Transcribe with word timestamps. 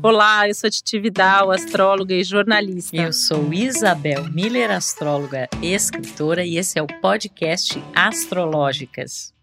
Olá, 0.00 0.46
eu 0.46 0.54
sou 0.54 0.70
Titi 0.70 0.96
Vidal, 1.00 1.50
astróloga 1.50 2.14
e 2.14 2.22
jornalista. 2.22 2.96
Eu 2.96 3.12
sou 3.12 3.52
Isabel 3.52 4.30
Miller, 4.30 4.70
astróloga 4.70 5.48
e 5.60 5.74
escritora, 5.74 6.44
e 6.44 6.56
esse 6.56 6.78
é 6.78 6.82
o 6.82 6.86
podcast 6.86 7.82
Astrológicas. 7.96 9.34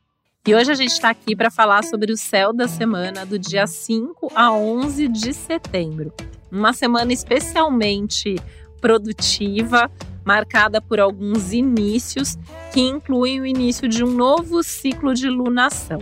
E 0.48 0.56
hoje 0.56 0.72
a 0.72 0.76
gente 0.76 0.92
está 0.92 1.10
aqui 1.10 1.36
para 1.36 1.52
falar 1.52 1.84
sobre 1.84 2.14
o 2.14 2.16
céu 2.16 2.54
da 2.54 2.70
semana 2.70 3.26
do 3.26 3.38
dia 3.38 3.68
5 3.68 4.32
a 4.34 4.54
11 4.54 5.10
de 5.10 5.34
setembro. 5.34 6.14
Uma 6.50 6.72
semana 6.72 7.12
especialmente 7.12 8.38
produtiva, 8.80 9.92
marcada 10.24 10.80
por 10.80 11.02
alguns 11.02 11.52
inícios 11.52 12.38
que 12.72 12.80
incluem 12.80 13.42
o 13.42 13.46
início 13.46 13.90
de 13.90 14.06
um 14.06 14.12
novo 14.12 14.64
ciclo 14.64 15.14
de 15.14 15.28
lunação. 15.28 16.00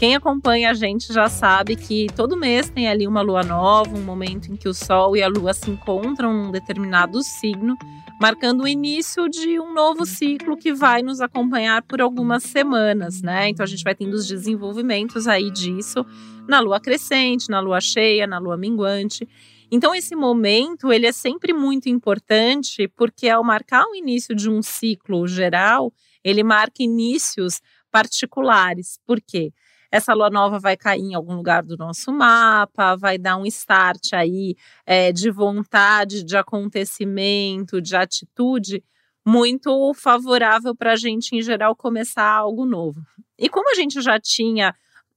Quem 0.00 0.16
acompanha 0.16 0.70
a 0.70 0.72
gente 0.72 1.12
já 1.12 1.28
sabe 1.28 1.76
que 1.76 2.06
todo 2.16 2.34
mês 2.34 2.70
tem 2.70 2.88
ali 2.88 3.06
uma 3.06 3.20
lua 3.20 3.42
nova, 3.42 3.94
um 3.94 4.02
momento 4.02 4.50
em 4.50 4.56
que 4.56 4.66
o 4.66 4.72
Sol 4.72 5.14
e 5.14 5.22
a 5.22 5.28
Lua 5.28 5.52
se 5.52 5.70
encontram 5.70 6.32
num 6.32 6.50
determinado 6.50 7.22
signo, 7.22 7.76
marcando 8.18 8.62
o 8.62 8.66
início 8.66 9.28
de 9.28 9.60
um 9.60 9.74
novo 9.74 10.06
ciclo 10.06 10.56
que 10.56 10.72
vai 10.72 11.02
nos 11.02 11.20
acompanhar 11.20 11.82
por 11.82 12.00
algumas 12.00 12.44
semanas, 12.44 13.20
né? 13.20 13.50
Então 13.50 13.62
a 13.62 13.66
gente 13.66 13.84
vai 13.84 13.94
tendo 13.94 14.14
os 14.14 14.26
desenvolvimentos 14.26 15.28
aí 15.28 15.50
disso 15.50 16.02
na 16.48 16.60
lua 16.60 16.80
crescente, 16.80 17.50
na 17.50 17.60
lua 17.60 17.78
cheia, 17.78 18.26
na 18.26 18.38
lua 18.38 18.56
minguante. 18.56 19.28
Então 19.70 19.94
esse 19.94 20.16
momento, 20.16 20.90
ele 20.90 21.06
é 21.06 21.12
sempre 21.12 21.52
muito 21.52 21.90
importante 21.90 22.88
porque 22.88 23.28
ao 23.28 23.44
marcar 23.44 23.84
o 23.84 23.94
início 23.94 24.34
de 24.34 24.48
um 24.48 24.62
ciclo 24.62 25.28
geral, 25.28 25.92
ele 26.24 26.42
marca 26.42 26.82
inícios 26.82 27.60
particulares. 27.90 28.98
Por 29.06 29.20
quê? 29.20 29.52
Essa 29.90 30.14
lua 30.14 30.30
nova 30.30 30.58
vai 30.58 30.76
cair 30.76 31.00
em 31.00 31.14
algum 31.14 31.34
lugar 31.34 31.62
do 31.62 31.76
nosso 31.76 32.12
mapa, 32.12 32.96
vai 32.96 33.18
dar 33.18 33.36
um 33.36 33.46
start 33.46 34.12
aí 34.12 34.54
é, 34.86 35.12
de 35.12 35.30
vontade, 35.30 36.22
de 36.22 36.36
acontecimento, 36.36 37.80
de 37.80 37.96
atitude 37.96 38.84
muito 39.26 39.92
favorável 39.94 40.74
para 40.74 40.92
a 40.92 40.96
gente, 40.96 41.36
em 41.36 41.42
geral, 41.42 41.74
começar 41.76 42.28
algo 42.28 42.64
novo. 42.64 43.00
E 43.38 43.48
como 43.48 43.70
a 43.70 43.74
gente 43.74 44.00
já 44.00 44.18
tinha 44.18 44.74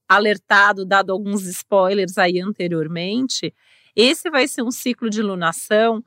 alertado, 0.08 0.86
dado 0.86 1.12
alguns 1.12 1.46
spoilers 1.46 2.18
aí 2.18 2.40
anteriormente, 2.40 3.54
esse 3.96 4.30
vai 4.30 4.48
ser 4.48 4.64
um 4.64 4.72
ciclo 4.72 5.10
de 5.10 5.22
lunação 5.22 6.04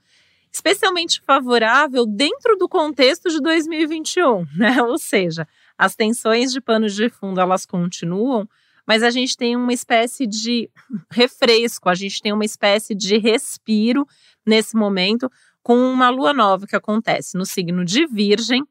especialmente 0.57 1.21
favorável 1.21 2.07
dentro 2.07 2.57
do 2.57 2.69
contexto 2.69 3.29
de 3.29 3.41
2021, 3.41 4.47
né? 4.57 4.83
Ou 4.83 4.99
seja, 4.99 5.47
as 5.79 5.95
tensões 5.95 6.53
de 6.53 6.61
panos 6.61 6.95
de 6.95 7.09
fundo 7.09 7.41
elas 7.41 7.67
continuam, 7.67 8.49
mas 8.87 9.03
a 9.03 9.11
gente 9.11 9.37
tem 9.37 9.57
uma 9.57 9.73
espécie 9.73 10.27
de 10.27 10.71
refresco, 11.11 11.89
a 11.89 11.95
gente 11.95 12.21
tem 12.23 12.33
uma 12.33 12.45
espécie 12.45 12.95
de 12.95 13.19
respiro 13.19 14.07
nesse 14.47 14.77
momento 14.77 15.31
com 15.63 15.77
uma 15.77 16.09
lua 16.09 16.33
nova 16.33 16.67
que 16.67 16.77
acontece 16.77 17.37
no 17.37 17.45
signo 17.45 17.85
de 17.85 18.07
Virgem, 18.07 18.65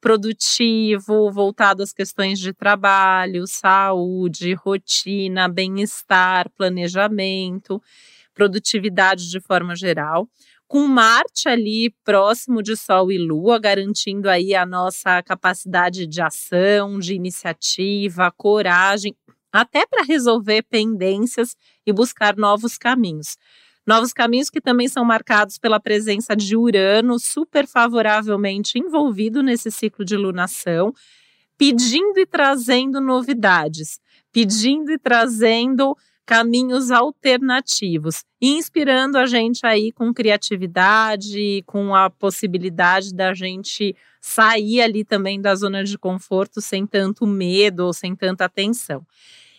produtivo, 0.00 1.32
voltado 1.32 1.82
às 1.82 1.92
questões 1.92 2.38
de 2.38 2.52
trabalho, 2.52 3.46
saúde, 3.46 4.54
rotina, 4.54 5.48
bem-estar, 5.48 6.48
planejamento, 6.50 7.82
produtividade 8.32 9.28
de 9.28 9.40
forma 9.40 9.74
geral 9.74 10.28
com 10.68 10.86
Marte 10.86 11.48
ali 11.48 11.90
próximo 12.04 12.62
de 12.62 12.76
Sol 12.76 13.12
e 13.12 13.18
Lua, 13.18 13.58
garantindo 13.58 14.28
aí 14.28 14.54
a 14.54 14.66
nossa 14.66 15.22
capacidade 15.22 16.06
de 16.06 16.20
ação, 16.20 16.98
de 16.98 17.14
iniciativa, 17.14 18.32
coragem, 18.36 19.14
até 19.52 19.86
para 19.86 20.04
resolver 20.04 20.62
pendências 20.62 21.56
e 21.86 21.92
buscar 21.92 22.36
novos 22.36 22.76
caminhos. 22.76 23.36
Novos 23.86 24.12
caminhos 24.12 24.50
que 24.50 24.60
também 24.60 24.88
são 24.88 25.04
marcados 25.04 25.58
pela 25.58 25.78
presença 25.78 26.34
de 26.34 26.56
Urano 26.56 27.20
super 27.20 27.68
favoravelmente 27.68 28.78
envolvido 28.78 29.44
nesse 29.44 29.70
ciclo 29.70 30.04
de 30.04 30.16
lunação, 30.16 30.92
pedindo 31.56 32.18
e 32.18 32.26
trazendo 32.26 33.00
novidades, 33.00 34.00
pedindo 34.32 34.90
e 34.90 34.98
trazendo 34.98 35.96
caminhos 36.26 36.90
alternativos, 36.90 38.24
inspirando 38.42 39.16
a 39.16 39.26
gente 39.26 39.64
aí 39.64 39.92
com 39.92 40.12
criatividade, 40.12 41.62
com 41.64 41.94
a 41.94 42.10
possibilidade 42.10 43.14
da 43.14 43.32
gente 43.32 43.94
sair 44.20 44.82
ali 44.82 45.04
também 45.04 45.40
da 45.40 45.54
zona 45.54 45.84
de 45.84 45.96
conforto 45.96 46.60
sem 46.60 46.84
tanto 46.84 47.24
medo 47.24 47.86
ou 47.86 47.92
sem 47.92 48.16
tanta 48.16 48.48
tensão. 48.48 49.06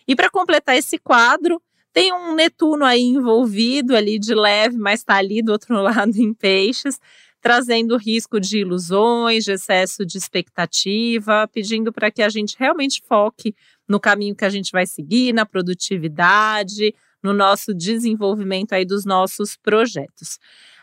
E 0.06 0.14
para 0.14 0.30
completar 0.30 0.76
esse 0.76 0.98
quadro, 0.98 1.60
tem 1.90 2.12
um 2.12 2.34
Netuno 2.34 2.84
aí 2.84 3.02
envolvido 3.02 3.96
ali 3.96 4.18
de 4.18 4.34
leve, 4.34 4.76
mas 4.76 5.00
está 5.00 5.16
ali 5.16 5.42
do 5.42 5.52
outro 5.52 5.74
lado 5.80 6.16
em 6.16 6.34
peixes, 6.34 7.00
trazendo 7.40 7.96
risco 7.96 8.40
de 8.40 8.58
ilusões, 8.58 9.44
de 9.44 9.52
excesso 9.52 10.04
de 10.04 10.18
expectativa, 10.18 11.48
pedindo 11.52 11.92
para 11.92 12.10
que 12.10 12.22
a 12.22 12.28
gente 12.28 12.56
realmente 12.58 13.02
foque 13.06 13.54
no 13.88 14.00
caminho 14.00 14.34
que 14.34 14.44
a 14.44 14.50
gente 14.50 14.70
vai 14.72 14.86
seguir, 14.86 15.32
na 15.32 15.46
produtividade, 15.46 16.94
no 17.22 17.32
nosso 17.32 17.74
desenvolvimento 17.74 18.72
aí 18.72 18.84
dos 18.84 19.04
nossos 19.04 19.56
projetos. 19.56 20.38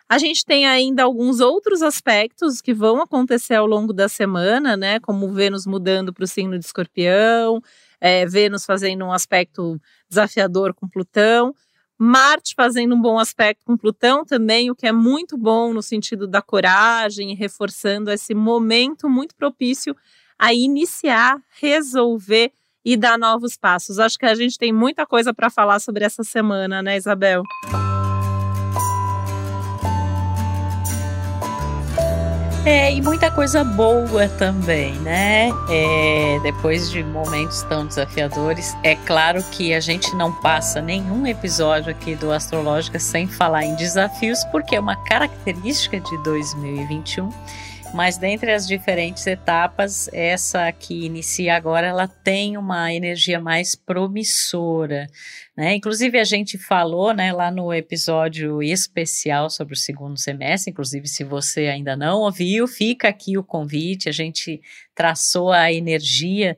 A 0.08 0.20
gente 0.20 0.46
tem 0.46 0.68
ainda 0.68 1.04
alguns 1.04 1.40
outros 1.40 1.82
aspectos 1.82 2.62
que 2.62 2.74
vão 2.74 3.02
acontecer 3.02 3.56
ao 3.56 3.66
longo 3.66 3.92
da 3.92 4.08
semana, 4.08 4.78
né? 4.78 5.00
Como 5.00 5.32
Vênus 5.34 5.66
mudando 5.66 6.14
para 6.14 6.24
o 6.24 6.28
signo 6.28 6.60
de 6.60 6.64
Escorpião, 6.64 7.60
é, 8.00 8.24
Vênus 8.26 8.66
fazendo 8.66 9.04
um 9.04 9.12
aspecto 9.12 9.82
desafiador 10.08 10.76
com 10.76 10.88
Plutão, 10.88 11.56
Marte 11.98 12.54
fazendo 12.56 12.96
um 12.96 13.02
bom 13.02 13.18
aspecto 13.18 13.64
com 13.66 13.78
Plutão 13.78 14.26
também, 14.26 14.70
o 14.70 14.76
que 14.76 14.86
é 14.86 14.92
muito 14.92 15.38
bom 15.38 15.74
no 15.74 15.82
sentido 15.82 16.28
da 16.28 16.42
coragem, 16.42 17.34
reforçando 17.36 18.12
esse 18.12 18.34
momento 18.34 19.10
muito 19.10 19.34
propício 19.36 19.96
a 20.38 20.54
iniciar, 20.54 21.42
resolver 21.60 22.52
e 22.84 22.98
dar 22.98 23.18
novos 23.18 23.58
passos. 23.58 23.98
Acho 23.98 24.20
que 24.20 24.26
a 24.26 24.36
gente 24.36 24.58
tem 24.58 24.74
muita 24.74 25.06
coisa 25.06 25.34
para 25.34 25.50
falar 25.50 25.80
sobre 25.80 26.04
essa 26.04 26.24
semana, 26.24 26.82
né, 26.82 26.98
Isabel? 26.98 27.44
É, 32.66 32.92
e 32.92 33.00
muita 33.00 33.30
coisa 33.30 33.64
boa 33.64 34.28
também, 34.28 34.94
né? 35.02 35.52
É, 35.70 36.40
depois 36.42 36.90
de 36.90 37.04
momentos 37.04 37.62
tão 37.62 37.86
desafiadores, 37.86 38.76
é 38.82 38.96
claro 38.96 39.44
que 39.52 39.72
a 39.72 39.80
gente 39.80 40.16
não 40.16 40.34
passa 40.42 40.82
nenhum 40.82 41.28
episódio 41.28 41.92
aqui 41.92 42.16
do 42.16 42.32
Astrológica 42.32 42.98
sem 42.98 43.28
falar 43.28 43.66
em 43.66 43.76
desafios, 43.76 44.44
porque 44.46 44.76
é 44.76 44.80
uma 44.80 44.96
característica 44.96 46.00
de 46.00 46.24
2021 46.24 47.30
mas 47.96 48.18
dentre 48.18 48.52
as 48.52 48.68
diferentes 48.68 49.26
etapas, 49.26 50.10
essa 50.12 50.70
que 50.74 51.06
inicia 51.06 51.56
agora, 51.56 51.88
ela 51.88 52.10
tem 52.10 52.58
uma 52.58 52.94
energia 52.94 53.40
mais 53.40 53.74
promissora, 53.74 55.08
né? 55.56 55.76
Inclusive 55.76 56.20
a 56.20 56.26
gente 56.26 56.58
falou, 56.58 57.14
né, 57.14 57.32
lá 57.32 57.50
no 57.50 57.74
episódio 57.74 58.62
especial 58.62 59.50
sobre 59.50 59.76
o 59.76 59.78
segundo 59.78 60.20
semestre, 60.20 60.72
inclusive 60.72 61.08
se 61.08 61.24
você 61.24 61.68
ainda 61.68 61.96
não 61.96 62.20
ouviu, 62.20 62.68
fica 62.68 63.08
aqui 63.08 63.38
o 63.38 63.44
convite, 63.44 64.10
a 64.10 64.12
gente 64.12 64.62
traçou 64.94 65.54
a 65.54 65.72
energia 65.72 66.58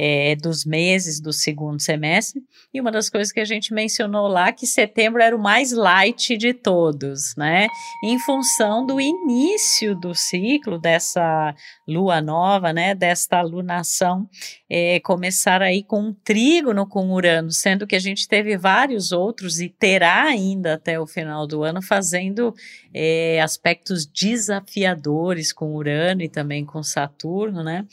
é, 0.00 0.36
dos 0.36 0.64
meses 0.64 1.20
do 1.20 1.32
segundo 1.32 1.82
semestre. 1.82 2.40
E 2.72 2.80
uma 2.80 2.92
das 2.92 3.10
coisas 3.10 3.32
que 3.32 3.40
a 3.40 3.44
gente 3.44 3.74
mencionou 3.74 4.28
lá 4.28 4.52
que 4.52 4.64
setembro 4.64 5.20
era 5.20 5.34
o 5.34 5.42
mais 5.42 5.72
light 5.72 6.36
de 6.36 6.54
todos, 6.54 7.34
né? 7.36 7.66
Em 8.04 8.16
função 8.20 8.86
do 8.86 9.00
início 9.00 9.96
do 9.96 10.14
ciclo 10.14 10.78
dessa 10.78 11.52
lua 11.88 12.20
nova, 12.20 12.72
né? 12.72 12.94
Desta 12.94 13.40
lunação 13.40 14.28
é, 14.68 15.00
começar 15.00 15.62
aí 15.62 15.82
com 15.82 16.00
um 16.00 16.12
trígono 16.12 16.86
com 16.86 17.10
Urano, 17.10 17.50
sendo 17.50 17.86
que 17.86 17.96
a 17.96 17.98
gente 17.98 18.28
teve 18.28 18.58
vários 18.58 19.10
outros 19.10 19.58
e 19.60 19.68
terá 19.70 20.24
ainda 20.24 20.74
até 20.74 21.00
o 21.00 21.06
final 21.06 21.46
do 21.46 21.62
ano 21.62 21.80
fazendo 21.80 22.54
é, 22.92 23.40
aspectos 23.40 24.04
desafiadores 24.06 25.52
com 25.52 25.74
Urano 25.74 26.22
e 26.22 26.28
também 26.28 26.64
com 26.64 26.82
Saturno, 26.82 27.64
né? 27.64 27.86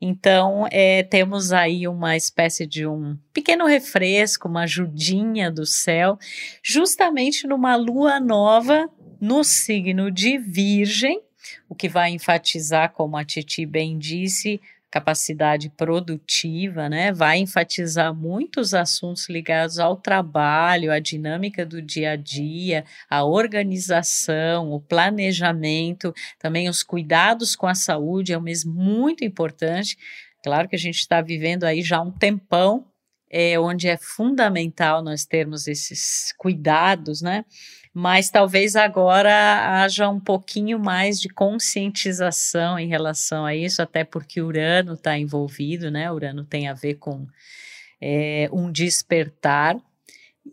Então, 0.00 0.66
é, 0.70 1.02
temos 1.02 1.50
aí 1.50 1.88
uma 1.88 2.16
espécie 2.16 2.66
de 2.66 2.86
um 2.86 3.16
pequeno 3.32 3.66
refresco, 3.66 4.46
uma 4.46 4.62
ajudinha 4.62 5.50
do 5.50 5.64
céu, 5.66 6.18
justamente 6.62 7.46
numa 7.46 7.74
lua 7.74 8.20
nova 8.20 8.88
no 9.20 9.42
signo 9.42 10.10
de 10.10 10.38
Virgem, 10.38 11.20
o 11.68 11.74
que 11.74 11.88
vai 11.88 12.10
enfatizar, 12.10 12.92
como 12.92 13.16
a 13.16 13.24
Titi 13.24 13.64
bem 13.66 13.98
disse, 13.98 14.60
capacidade 14.90 15.68
produtiva, 15.70 16.88
né? 16.88 17.12
Vai 17.12 17.38
enfatizar 17.38 18.14
muitos 18.14 18.72
assuntos 18.72 19.28
ligados 19.28 19.78
ao 19.78 19.96
trabalho, 19.96 20.90
à 20.90 20.98
dinâmica 20.98 21.64
do 21.64 21.82
dia 21.82 22.12
a 22.12 22.16
dia, 22.16 22.84
a 23.08 23.24
organização, 23.24 24.72
o 24.72 24.80
planejamento, 24.80 26.14
também 26.38 26.68
os 26.68 26.82
cuidados 26.82 27.54
com 27.54 27.66
a 27.66 27.74
saúde 27.74 28.32
é 28.32 28.38
um 28.38 28.42
mês 28.42 28.64
muito 28.64 29.24
importante. 29.24 29.96
Claro 30.42 30.68
que 30.68 30.76
a 30.76 30.78
gente 30.78 30.98
está 30.98 31.20
vivendo 31.20 31.64
aí 31.64 31.82
já 31.82 32.00
um 32.00 32.10
tempão 32.10 32.86
é, 33.30 33.58
onde 33.60 33.88
é 33.88 33.96
fundamental 33.98 35.02
nós 35.02 35.26
termos 35.26 35.68
esses 35.68 36.32
cuidados, 36.38 37.20
né? 37.20 37.44
Mas 38.00 38.30
talvez 38.30 38.76
agora 38.76 39.82
haja 39.82 40.08
um 40.08 40.20
pouquinho 40.20 40.78
mais 40.78 41.20
de 41.20 41.28
conscientização 41.28 42.78
em 42.78 42.86
relação 42.86 43.44
a 43.44 43.56
isso, 43.56 43.82
até 43.82 44.04
porque 44.04 44.40
Urano 44.40 44.92
está 44.92 45.18
envolvido, 45.18 45.90
né? 45.90 46.08
Urano 46.08 46.44
tem 46.44 46.68
a 46.68 46.74
ver 46.74 46.94
com 46.94 47.26
é, 48.00 48.48
um 48.52 48.70
despertar 48.70 49.76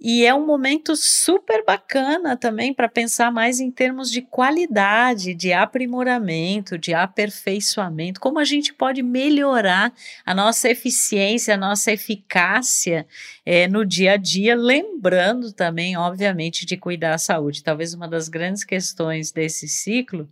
e 0.01 0.25
é 0.25 0.33
um 0.33 0.45
momento 0.45 0.95
super 0.95 1.63
bacana 1.65 2.38
também 2.38 2.74
para 2.74 2.88
pensar 2.88 3.31
mais 3.31 3.59
em 3.59 3.71
termos 3.71 4.12
de 4.12 4.21
qualidade, 4.21 5.33
de 5.33 5.51
aprimoramento, 5.51 6.77
de 6.77 6.94
aperfeiçoamento, 6.94 8.19
como 8.19 8.39
a 8.39 8.44
gente 8.44 8.74
pode 8.74 9.01
melhorar 9.01 9.94
a 10.25 10.33
nossa 10.33 10.69
eficiência, 10.69 11.56
a 11.56 11.57
nossa 11.57 11.92
eficácia 11.92 13.07
é, 13.45 13.68
no 13.68 13.86
dia 13.86 14.13
a 14.13 14.18
dia, 14.18 14.56
lembrando 14.56 15.51
também, 15.51 15.97
obviamente, 15.97 16.65
de 16.65 16.77
cuidar 16.77 17.12
da 17.12 17.18
saúde. 17.18 17.63
Talvez 17.63 17.94
uma 17.94 18.07
das 18.07 18.27
grandes 18.27 18.63
questões 18.63 19.31
desse 19.31 19.68
ciclo 19.68 20.30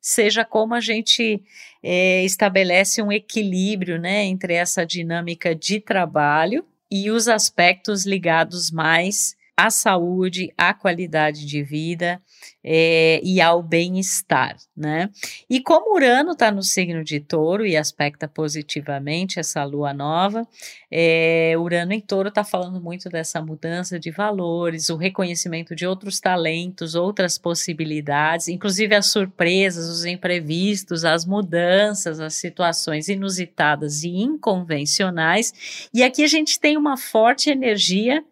seja 0.00 0.44
como 0.44 0.74
a 0.74 0.80
gente 0.80 1.42
é, 1.82 2.24
estabelece 2.24 3.02
um 3.02 3.12
equilíbrio 3.12 4.00
né, 4.00 4.24
entre 4.24 4.54
essa 4.54 4.86
dinâmica 4.86 5.54
de 5.54 5.80
trabalho 5.80 6.64
e 6.90 7.10
os 7.10 7.28
aspectos 7.28 8.06
ligados 8.06 8.70
mais 8.70 9.36
à 9.58 9.70
saúde, 9.70 10.54
à 10.56 10.72
qualidade 10.72 11.44
de 11.44 11.64
vida 11.64 12.22
é, 12.62 13.20
e 13.24 13.40
ao 13.40 13.60
bem-estar, 13.60 14.56
né? 14.76 15.10
E 15.50 15.60
como 15.60 15.96
Urano 15.96 16.30
está 16.30 16.52
no 16.52 16.62
signo 16.62 17.02
de 17.02 17.18
Touro 17.18 17.66
e 17.66 17.76
aspecta 17.76 18.28
positivamente 18.28 19.40
essa 19.40 19.64
lua 19.64 19.92
nova, 19.92 20.46
é, 20.88 21.54
Urano 21.58 21.92
em 21.92 22.00
Touro 22.00 22.28
está 22.28 22.44
falando 22.44 22.80
muito 22.80 23.08
dessa 23.08 23.42
mudança 23.42 23.98
de 23.98 24.12
valores, 24.12 24.90
o 24.90 24.96
reconhecimento 24.96 25.74
de 25.74 25.84
outros 25.84 26.20
talentos, 26.20 26.94
outras 26.94 27.36
possibilidades, 27.36 28.46
inclusive 28.46 28.94
as 28.94 29.10
surpresas, 29.10 29.88
os 29.88 30.04
imprevistos, 30.04 31.04
as 31.04 31.26
mudanças, 31.26 32.20
as 32.20 32.34
situações 32.34 33.08
inusitadas 33.08 34.04
e 34.04 34.10
inconvencionais. 34.10 35.90
E 35.92 36.04
aqui 36.04 36.22
a 36.22 36.28
gente 36.28 36.60
tem 36.60 36.76
uma 36.76 36.96
forte 36.96 37.50
energia 37.50 38.22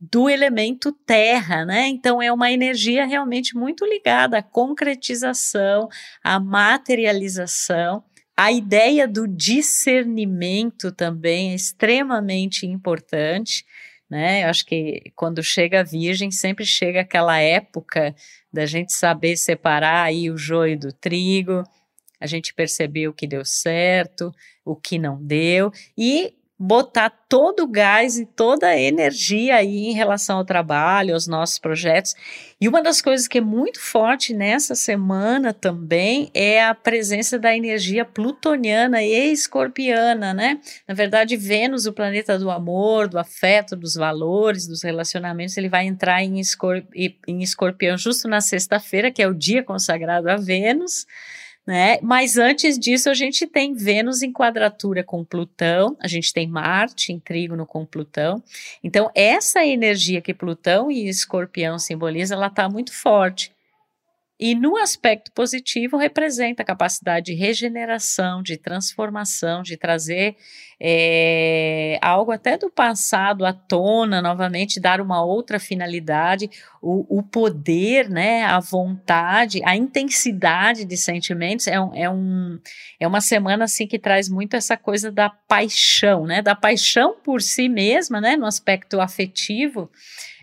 do 0.00 0.28
elemento 0.28 0.92
terra, 0.92 1.64
né? 1.64 1.88
Então 1.88 2.20
é 2.20 2.32
uma 2.32 2.52
energia 2.52 3.06
realmente 3.06 3.56
muito 3.56 3.84
ligada 3.86 4.38
à 4.38 4.42
concretização, 4.42 5.88
à 6.22 6.38
materialização. 6.38 8.04
A 8.36 8.52
ideia 8.52 9.08
do 9.08 9.26
discernimento 9.26 10.92
também 10.92 11.52
é 11.52 11.54
extremamente 11.54 12.66
importante, 12.66 13.64
né? 14.08 14.44
Eu 14.44 14.50
acho 14.50 14.66
que 14.66 15.10
quando 15.16 15.42
chega 15.42 15.80
a 15.80 15.84
Virgem, 15.84 16.30
sempre 16.30 16.66
chega 16.66 17.00
aquela 17.00 17.40
época 17.40 18.14
da 18.52 18.66
gente 18.66 18.92
saber 18.92 19.36
separar 19.36 20.04
aí 20.04 20.30
o 20.30 20.36
joio 20.36 20.78
do 20.78 20.92
trigo, 20.92 21.62
a 22.20 22.26
gente 22.26 22.54
percebeu 22.54 23.10
o 23.10 23.14
que 23.14 23.26
deu 23.26 23.44
certo, 23.44 24.32
o 24.64 24.76
que 24.76 24.98
não 24.98 25.22
deu, 25.22 25.70
e 25.96 26.34
botar 26.58 27.10
todo 27.28 27.64
o 27.64 27.66
gás 27.66 28.18
e 28.18 28.24
toda 28.24 28.68
a 28.68 28.80
energia 28.80 29.56
aí 29.56 29.88
em 29.88 29.92
relação 29.92 30.38
ao 30.38 30.44
trabalho, 30.44 31.12
aos 31.12 31.26
nossos 31.26 31.58
projetos. 31.58 32.14
E 32.58 32.66
uma 32.66 32.82
das 32.82 33.02
coisas 33.02 33.28
que 33.28 33.38
é 33.38 33.40
muito 33.42 33.78
forte 33.78 34.32
nessa 34.32 34.74
semana 34.74 35.52
também 35.52 36.30
é 36.32 36.64
a 36.64 36.74
presença 36.74 37.38
da 37.38 37.54
energia 37.54 38.06
plutoniana 38.06 39.02
e 39.02 39.32
escorpiana, 39.32 40.32
né? 40.32 40.58
Na 40.88 40.94
verdade, 40.94 41.36
Vênus, 41.36 41.84
o 41.84 41.92
planeta 41.92 42.38
do 42.38 42.50
amor, 42.50 43.06
do 43.06 43.18
afeto, 43.18 43.76
dos 43.76 43.94
valores, 43.94 44.66
dos 44.66 44.82
relacionamentos, 44.82 45.58
ele 45.58 45.68
vai 45.68 45.86
entrar 45.86 46.22
em, 46.22 46.40
escorp 46.40 46.86
em 46.94 47.42
escorpião 47.42 47.98
justo 47.98 48.28
na 48.28 48.40
sexta-feira, 48.40 49.10
que 49.10 49.22
é 49.22 49.28
o 49.28 49.34
dia 49.34 49.62
consagrado 49.62 50.30
a 50.30 50.36
Vênus 50.36 51.04
né? 51.66 51.98
Mas 52.00 52.36
antes 52.36 52.78
disso, 52.78 53.10
a 53.10 53.14
gente 53.14 53.46
tem 53.46 53.74
Vênus 53.74 54.22
em 54.22 54.32
quadratura 54.32 55.02
com 55.02 55.24
Plutão, 55.24 55.96
a 56.00 56.06
gente 56.06 56.32
tem 56.32 56.46
Marte 56.46 57.12
em 57.12 57.18
trígono 57.18 57.66
com 57.66 57.84
Plutão. 57.84 58.42
Então, 58.84 59.10
essa 59.14 59.64
energia 59.64 60.20
que 60.20 60.32
Plutão 60.32 60.90
e 60.90 61.08
Escorpião 61.08 61.78
simbolizam, 61.78 62.38
ela 62.38 62.46
está 62.46 62.68
muito 62.68 62.92
forte. 62.92 63.55
E 64.38 64.54
no 64.54 64.76
aspecto 64.76 65.32
positivo, 65.32 65.96
representa 65.96 66.62
a 66.62 66.66
capacidade 66.66 67.26
de 67.26 67.34
regeneração, 67.34 68.42
de 68.42 68.58
transformação, 68.58 69.62
de 69.62 69.78
trazer 69.78 70.36
é, 70.78 71.98
algo 72.02 72.30
até 72.30 72.58
do 72.58 72.70
passado 72.70 73.46
à 73.46 73.52
tona, 73.54 74.20
novamente, 74.20 74.78
dar 74.78 75.00
uma 75.00 75.24
outra 75.24 75.58
finalidade, 75.58 76.50
o, 76.82 77.18
o 77.18 77.22
poder, 77.22 78.10
né, 78.10 78.44
a 78.44 78.60
vontade, 78.60 79.62
a 79.64 79.74
intensidade 79.74 80.84
de 80.84 80.96
sentimentos. 80.98 81.66
É, 81.66 81.80
um, 81.80 81.94
é, 81.94 82.10
um, 82.10 82.58
é 83.00 83.08
uma 83.08 83.22
semana 83.22 83.64
assim 83.64 83.86
que 83.86 83.98
traz 83.98 84.28
muito 84.28 84.54
essa 84.54 84.76
coisa 84.76 85.10
da 85.10 85.30
paixão, 85.30 86.26
né, 86.26 86.42
da 86.42 86.54
paixão 86.54 87.16
por 87.24 87.40
si 87.40 87.70
mesma, 87.70 88.20
né, 88.20 88.36
no 88.36 88.44
aspecto 88.44 89.00
afetivo 89.00 89.90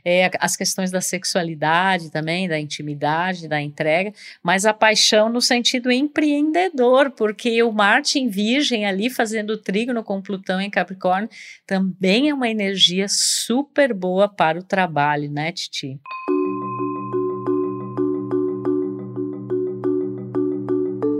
é, 0.05 0.29
as 0.39 0.55
questões 0.55 0.91
da 0.91 1.01
sexualidade 1.01 2.11
também, 2.11 2.47
da 2.47 2.59
intimidade, 2.59 3.47
da 3.47 3.61
entrega, 3.61 4.13
mas 4.41 4.65
a 4.65 4.73
paixão 4.73 5.29
no 5.29 5.41
sentido 5.41 5.91
empreendedor, 5.91 7.11
porque 7.11 7.61
o 7.63 7.71
Marte 7.71 8.19
em 8.19 8.27
Virgem 8.27 8.85
ali 8.85 9.09
fazendo 9.09 9.57
trígono 9.57 10.03
com 10.03 10.21
Plutão 10.21 10.59
em 10.59 10.69
Capricórnio 10.69 11.29
também 11.65 12.29
é 12.29 12.33
uma 12.33 12.49
energia 12.49 13.07
super 13.07 13.93
boa 13.93 14.27
para 14.27 14.59
o 14.59 14.63
trabalho, 14.63 15.31
né, 15.31 15.51
Titi? 15.51 15.99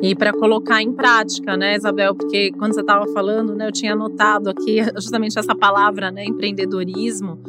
E 0.01 0.13
para 0.13 0.33
colocar 0.33 0.81
em 0.81 0.91
prática, 0.91 1.56
né, 1.56 1.77
Isabel? 1.77 2.13
Porque 2.13 2.51
quando 2.51 2.74
você 2.74 2.81
estava 2.81 3.07
falando, 3.13 3.56
né, 3.56 3.68
eu 3.68 3.71
tinha 3.71 3.94
anotado 3.94 4.50
aqui 4.50 4.79
justamente 5.00 5.39
essa 5.39 5.56
palavra, 5.56 6.12
né, 6.12 6.25
empreendedorismo 6.25 7.41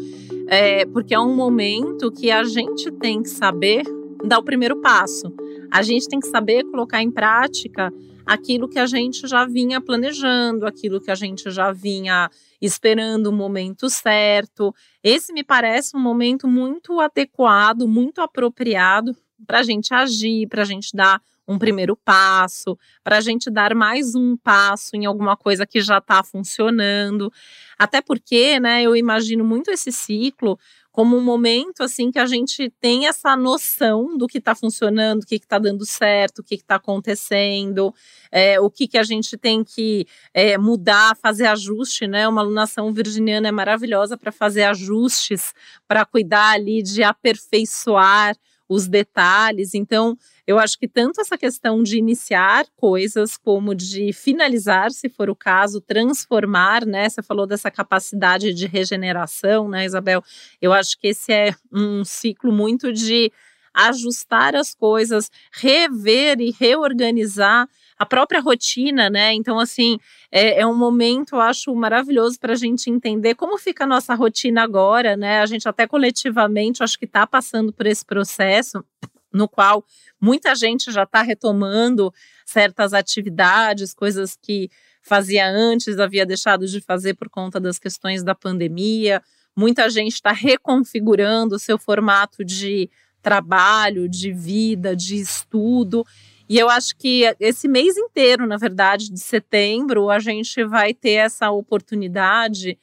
é, 0.49 0.85
porque 0.87 1.15
é 1.15 1.21
um 1.21 1.35
momento 1.35 2.11
que 2.13 2.31
a 2.31 2.45
gente 2.45 2.91
tem 2.93 3.23
que 3.23 3.29
saber 3.29 3.83
dar 4.25 4.39
o 4.39 4.45
primeiro 4.45 4.81
passo. 4.81 5.33
A 5.71 5.83
gente 5.83 6.09
tem 6.09 6.21
que 6.21 6.29
saber 6.29 6.65
colocar 6.65 7.03
em 7.03 7.11
prática 7.11 7.93
aquilo 8.25 8.69
que 8.69 8.79
a 8.79 8.87
gente 8.87 9.27
já 9.27 9.45
vinha 9.45 9.81
planejando, 9.81 10.67
aquilo 10.67 11.01
que 11.01 11.11
a 11.11 11.15
gente 11.15 11.51
já 11.51 11.73
vinha 11.73 12.31
esperando 12.61 13.27
o 13.27 13.33
momento 13.33 13.91
certo. 13.91 14.75
Esse 15.03 15.33
me 15.33 15.45
parece 15.45 15.97
um 15.97 16.01
momento 16.01 16.49
muito 16.49 17.01
adequado, 17.01 17.87
muito 17.87 18.21
apropriado 18.21 19.15
para 19.47 19.59
a 19.59 19.63
gente 19.63 19.93
agir, 19.93 20.47
para 20.49 20.63
a 20.63 20.65
gente 20.65 20.91
dar 20.95 21.21
um 21.47 21.59
primeiro 21.59 21.97
passo, 21.97 22.79
para 23.03 23.19
a 23.19 23.21
gente 23.21 23.51
dar 23.51 23.75
mais 23.75 24.15
um 24.15 24.37
passo 24.37 24.97
em 24.97 25.05
alguma 25.05 25.37
coisa 25.37 25.67
que 25.67 25.81
já 25.81 25.99
está 25.99 26.23
funcionando. 26.23 27.33
Até 27.79 28.01
porque, 28.01 28.59
né, 28.61 28.83
eu 28.83 28.97
imagino 28.97 29.45
muito 29.45 29.71
esse 29.71 29.93
ciclo 29.93 30.59
como 30.95 31.17
um 31.17 31.21
momento 31.21 31.83
assim 31.83 32.13
que 32.13 32.21
a 32.21 32.25
gente 32.25 32.71
tem 32.81 33.09
essa 33.09 33.37
noção 33.37 34.17
do 34.17 34.29
que 34.29 34.39
está 34.39 34.55
funcionando, 34.55 35.25
o 35.25 35.27
que 35.27 35.35
está 35.35 35.59
dando 35.59 35.85
certo, 35.85 36.39
o 36.39 36.45
que 36.45 36.55
está 36.55 36.77
acontecendo, 36.77 37.93
é, 38.31 38.61
o 38.61 38.71
que, 38.71 38.87
que 38.87 38.97
a 38.97 39.03
gente 39.03 39.37
tem 39.37 39.65
que 39.65 40.07
é, 40.33 40.57
mudar, 40.57 41.17
fazer 41.17 41.47
ajuste, 41.47 42.07
né? 42.07 42.29
Uma 42.29 42.43
alunação 42.43 42.93
virginiana 42.93 43.49
é 43.49 43.51
maravilhosa 43.51 44.17
para 44.17 44.31
fazer 44.31 44.63
ajustes, 44.63 45.53
para 45.89 46.05
cuidar 46.05 46.51
ali 46.51 46.81
de 46.81 47.03
aperfeiçoar 47.03 48.37
os 48.69 48.87
detalhes. 48.87 49.75
Então, 49.75 50.17
eu 50.47 50.59
acho 50.59 50.79
que 50.79 50.89
tanto 50.89 51.21
essa 51.21 51.37
questão 51.37 51.83
de 51.83 51.99
iniciar 51.99 52.67
coisas 52.77 53.37
como 53.37 53.75
de 53.75 54.13
finalizar, 54.13 54.91
se 54.91 55.09
for 55.09 55.31
o 55.31 55.37
caso, 55.37 55.81
transformar, 55.81 56.85
né? 56.85 57.09
Você 57.09 57.23
falou 57.23 57.47
dessa 57.47 57.71
capacidade 57.71 58.53
de 58.53 58.67
regeneração, 58.67 59.69
né, 59.69 59.85
Isabel? 59.85 60.23
Eu 60.61 60.73
acho 60.73 60.99
que 60.99 61.09
esse 61.09 61.33
é 61.33 61.55
um 61.73 62.05
ciclo 62.05 62.53
muito 62.53 62.93
de 62.93 63.31
ajustar 63.75 64.55
as 64.55 64.73
coisas, 64.75 65.31
rever 65.53 66.41
e 66.41 66.53
reorganizar 66.53 67.69
a 67.99 68.05
própria 68.05 68.41
rotina, 68.41 69.09
né? 69.09 69.33
Então, 69.33 69.59
assim, 69.59 69.99
é, 70.31 70.61
é 70.61 70.67
um 70.67 70.77
momento, 70.77 71.37
eu 71.37 71.41
acho, 71.41 71.75
maravilhoso 71.75 72.39
para 72.39 72.53
a 72.53 72.57
gente 72.57 72.91
entender 72.91 73.35
como 73.35 73.57
fica 73.57 73.85
a 73.85 73.87
nossa 73.87 74.15
rotina 74.15 74.63
agora, 74.63 75.17
né? 75.17 75.41
A 75.41 75.47
gente 75.47 75.69
até 75.69 75.87
coletivamente, 75.87 76.83
acho 76.83 76.99
que 76.99 77.05
está 77.05 77.27
passando 77.27 77.73
por 77.73 77.87
esse 77.87 78.05
processo 78.05 78.85
no 79.33 79.49
qual 79.49 79.85
muita 80.21 80.55
gente 80.55 80.93
já 80.93 81.03
está 81.03 81.21
retomando 81.21 82.15
certas 82.47 82.95
atividades, 82.95 83.93
coisas 83.93 84.39
que 84.41 84.71
fazia 85.03 85.47
antes, 85.51 85.99
havia 85.99 86.25
deixado 86.25 86.67
de 86.67 86.81
fazer 86.81 87.15
por 87.15 87.29
conta 87.29 87.61
das 87.61 87.79
questões 87.79 88.23
da 88.23 88.35
pandemia. 88.35 89.21
Muita 89.57 89.91
gente 89.91 90.15
está 90.15 90.33
reconfigurando 90.33 91.57
o 91.57 91.59
seu 91.59 91.77
formato 91.77 92.45
de 92.45 92.89
trabalho, 93.21 94.09
de 94.09 94.33
vida, 94.33 94.95
de 94.95 95.17
estudo. 95.17 96.05
E 96.49 96.59
eu 96.59 96.69
acho 96.69 96.97
que 96.97 97.25
esse 97.41 97.67
mês 97.67 97.97
inteiro, 97.97 98.47
na 98.47 98.57
verdade, 98.57 99.11
de 99.11 99.21
setembro, 99.21 100.11
a 100.11 100.19
gente 100.19 100.63
vai 100.65 100.93
ter 100.93 101.13
essa 101.13 101.51
oportunidade 101.51 102.79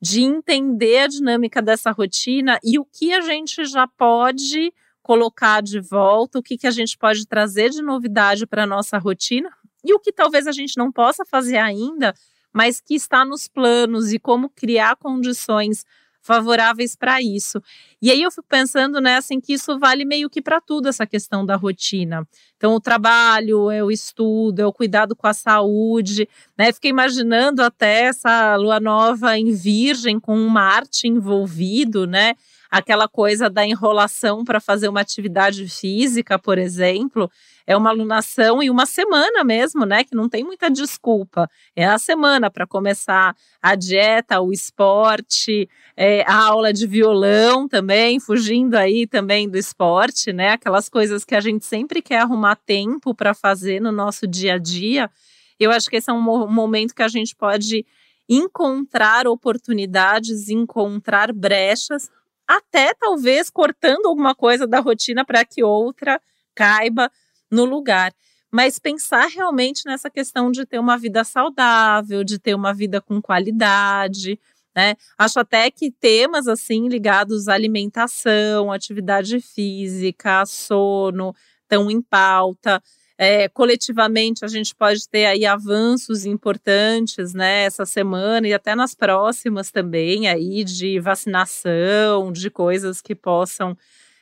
de 0.00 0.22
entender 0.22 0.98
a 0.98 1.06
dinâmica 1.06 1.62
dessa 1.62 1.90
rotina 1.90 2.58
e 2.62 2.78
o 2.78 2.84
que 2.84 3.12
a 3.12 3.20
gente 3.20 3.64
já 3.64 3.86
pode 3.86 4.72
colocar 5.02 5.62
de 5.62 5.80
volta, 5.80 6.38
o 6.38 6.42
que, 6.42 6.58
que 6.58 6.66
a 6.66 6.70
gente 6.70 6.98
pode 6.98 7.26
trazer 7.26 7.70
de 7.70 7.82
novidade 7.82 8.46
para 8.46 8.64
a 8.64 8.66
nossa 8.66 8.98
rotina 8.98 9.50
e 9.84 9.94
o 9.94 10.00
que 10.00 10.12
talvez 10.12 10.46
a 10.46 10.52
gente 10.52 10.76
não 10.76 10.90
possa 10.90 11.24
fazer 11.24 11.58
ainda, 11.58 12.14
mas 12.52 12.80
que 12.80 12.94
está 12.94 13.24
nos 13.24 13.46
planos 13.46 14.12
e 14.12 14.18
como 14.18 14.48
criar 14.48 14.96
condições 14.96 15.84
favoráveis 16.24 16.96
para 16.96 17.20
isso. 17.22 17.62
E 18.00 18.10
aí 18.10 18.22
eu 18.22 18.30
fico 18.30 18.46
pensando 18.48 19.00
nessa 19.00 19.32
né, 19.32 19.36
em 19.36 19.40
que 19.40 19.52
isso 19.52 19.78
vale 19.78 20.04
meio 20.04 20.30
que 20.30 20.42
para 20.42 20.60
tudo 20.60 20.88
essa 20.88 21.06
questão 21.06 21.44
da 21.44 21.54
rotina. 21.54 22.26
Então 22.56 22.74
o 22.74 22.80
trabalho, 22.80 23.70
é 23.70 23.84
o 23.84 23.90
estudo, 23.90 24.60
é 24.60 24.66
o 24.66 24.72
cuidado 24.72 25.14
com 25.14 25.26
a 25.26 25.34
saúde, 25.34 26.28
né? 26.56 26.72
Fiquei 26.72 26.90
imaginando 26.90 27.62
até 27.62 28.04
essa 28.04 28.56
lua 28.56 28.80
nova 28.80 29.38
em 29.38 29.52
Virgem 29.52 30.18
com 30.18 30.36
Marte 30.48 31.06
envolvido, 31.06 32.06
né? 32.06 32.34
Aquela 32.76 33.06
coisa 33.06 33.48
da 33.48 33.64
enrolação 33.64 34.44
para 34.44 34.58
fazer 34.58 34.88
uma 34.88 35.00
atividade 35.00 35.68
física, 35.68 36.38
por 36.38 36.58
exemplo 36.58 37.30
é 37.66 37.76
uma 37.76 37.90
alunação 37.90 38.62
e 38.62 38.68
uma 38.68 38.84
semana 38.84 39.42
mesmo, 39.42 39.86
né? 39.86 40.04
Que 40.04 40.14
não 40.14 40.28
tem 40.28 40.44
muita 40.44 40.70
desculpa. 40.70 41.48
É 41.74 41.84
a 41.84 41.98
semana 41.98 42.50
para 42.50 42.66
começar 42.66 43.34
a 43.62 43.74
dieta, 43.74 44.40
o 44.40 44.52
esporte, 44.52 45.68
é, 45.96 46.22
a 46.26 46.36
aula 46.46 46.72
de 46.72 46.86
violão 46.86 47.66
também, 47.66 48.20
fugindo 48.20 48.74
aí 48.74 49.06
também 49.06 49.48
do 49.48 49.56
esporte, 49.56 50.32
né? 50.32 50.50
Aquelas 50.50 50.88
coisas 50.88 51.24
que 51.24 51.34
a 51.34 51.40
gente 51.40 51.64
sempre 51.64 52.02
quer 52.02 52.18
arrumar 52.18 52.56
tempo 52.56 53.14
para 53.14 53.32
fazer 53.32 53.80
no 53.80 53.92
nosso 53.92 54.26
dia 54.26 54.54
a 54.54 54.58
dia. 54.58 55.10
Eu 55.58 55.70
acho 55.70 55.88
que 55.88 55.96
esse 55.96 56.10
é 56.10 56.12
um 56.12 56.20
momento 56.48 56.94
que 56.94 57.02
a 57.02 57.08
gente 57.08 57.34
pode 57.34 57.86
encontrar 58.28 59.26
oportunidades, 59.26 60.48
encontrar 60.48 61.32
brechas, 61.32 62.10
até 62.46 62.94
talvez 62.94 63.50
cortando 63.50 64.06
alguma 64.06 64.34
coisa 64.34 64.66
da 64.66 64.80
rotina 64.80 65.24
para 65.24 65.44
que 65.44 65.62
outra 65.62 66.20
caiba 66.54 67.10
no 67.50 67.64
lugar. 67.64 68.12
Mas 68.50 68.78
pensar 68.78 69.26
realmente 69.26 69.82
nessa 69.86 70.08
questão 70.08 70.50
de 70.50 70.64
ter 70.64 70.78
uma 70.78 70.96
vida 70.96 71.24
saudável, 71.24 72.22
de 72.22 72.38
ter 72.38 72.54
uma 72.54 72.72
vida 72.72 73.00
com 73.00 73.20
qualidade, 73.20 74.38
né? 74.74 74.94
Acho 75.18 75.40
até 75.40 75.70
que 75.70 75.90
temas 75.90 76.46
assim 76.48 76.88
ligados 76.88 77.48
à 77.48 77.54
alimentação, 77.54 78.72
atividade 78.72 79.40
física, 79.40 80.44
sono, 80.46 81.34
estão 81.62 81.90
em 81.90 82.00
pauta. 82.00 82.82
É, 83.16 83.48
coletivamente 83.48 84.44
a 84.44 84.48
gente 84.48 84.74
pode 84.74 85.08
ter 85.08 85.26
aí 85.26 85.46
avanços 85.46 86.26
importantes, 86.26 87.32
né, 87.32 87.62
essa 87.64 87.86
semana 87.86 88.48
e 88.48 88.52
até 88.52 88.74
nas 88.74 88.92
próximas 88.92 89.70
também 89.70 90.26
aí 90.26 90.64
de 90.64 90.98
vacinação, 90.98 92.32
de 92.32 92.50
coisas 92.50 93.00
que 93.00 93.14
possam 93.14 93.76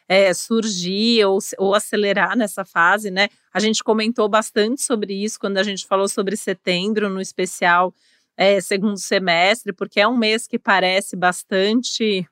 é, 0.07 0.35
surgir 0.35 1.25
ou, 1.25 1.39
ou 1.59 1.75
acelerar 1.75 2.37
nessa 2.37 2.67
fase, 2.67 3.11
né? 3.11 3.29
A 3.53 3.59
gente 3.59 3.83
comentou 3.83 4.29
bastante 4.29 4.83
sobre 4.83 5.15
isso 5.15 5.41
quando 5.41 5.57
a 5.57 5.63
gente 5.63 5.87
falou 5.87 6.07
sobre 6.07 6.37
setembro, 6.37 7.09
no 7.09 7.21
especial 7.21 7.95
é, 8.37 8.61
segundo 8.61 8.99
semestre, 8.99 9.73
porque 9.73 10.01
é 10.01 10.09
um 10.09 10.17
mês 10.17 10.47
que 10.47 10.59
parece 10.59 11.17
bastante. 11.17 12.27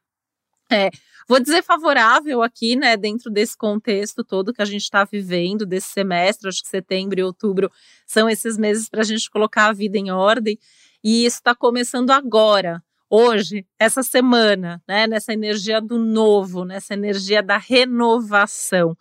É, 0.71 0.91
vou 1.31 1.39
dizer 1.39 1.63
favorável 1.63 2.43
aqui, 2.43 2.75
né, 2.75 2.97
dentro 2.97 3.31
desse 3.31 3.57
contexto 3.57 4.25
todo 4.25 4.53
que 4.53 4.61
a 4.61 4.65
gente 4.65 4.83
está 4.83 5.05
vivendo, 5.05 5.65
desse 5.65 5.87
semestre, 5.87 6.49
acho 6.49 6.61
que 6.61 6.69
setembro 6.69 7.21
e 7.21 7.23
outubro 7.23 7.71
são 8.05 8.29
esses 8.29 8.59
meses 8.59 8.89
para 8.89 9.03
a 9.03 9.05
gente 9.05 9.31
colocar 9.31 9.67
a 9.67 9.73
vida 9.73 9.97
em 9.97 10.11
ordem, 10.11 10.59
e 11.05 11.25
isso 11.25 11.37
está 11.37 11.55
começando 11.55 12.11
agora, 12.11 12.83
hoje, 13.09 13.65
essa 13.79 14.03
semana, 14.03 14.83
né, 14.89 15.07
nessa 15.07 15.33
energia 15.33 15.81
do 15.81 15.99
novo, 15.99 16.65
nessa 16.65 16.95
energia 16.95 17.41
da 17.41 17.59
renovação. 17.59 18.97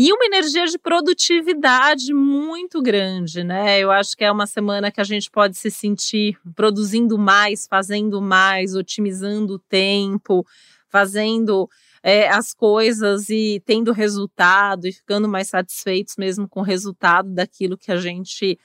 E 0.00 0.10
uma 0.10 0.24
energia 0.24 0.64
de 0.64 0.78
produtividade 0.78 2.14
muito 2.14 2.80
grande, 2.80 3.42
né? 3.42 3.80
Eu 3.80 3.90
acho 3.90 4.16
que 4.16 4.24
é 4.24 4.30
uma 4.30 4.46
semana 4.46 4.92
que 4.92 5.00
a 5.00 5.04
gente 5.04 5.28
pode 5.28 5.58
se 5.58 5.72
sentir 5.72 6.38
produzindo 6.54 7.18
mais, 7.18 7.66
fazendo 7.66 8.22
mais, 8.22 8.76
otimizando 8.76 9.54
o 9.54 9.58
tempo, 9.58 10.46
fazendo 10.88 11.68
é, 12.02 12.28
as 12.28 12.54
coisas 12.54 13.28
e 13.28 13.62
tendo 13.64 13.92
resultado 13.92 14.86
e 14.86 14.92
ficando 14.92 15.28
mais 15.28 15.48
satisfeitos 15.48 16.16
mesmo 16.16 16.48
com 16.48 16.60
o 16.60 16.64
resultado 16.64 17.30
daquilo 17.30 17.76
que 17.76 17.92
a 17.92 17.96
gente 17.96 18.58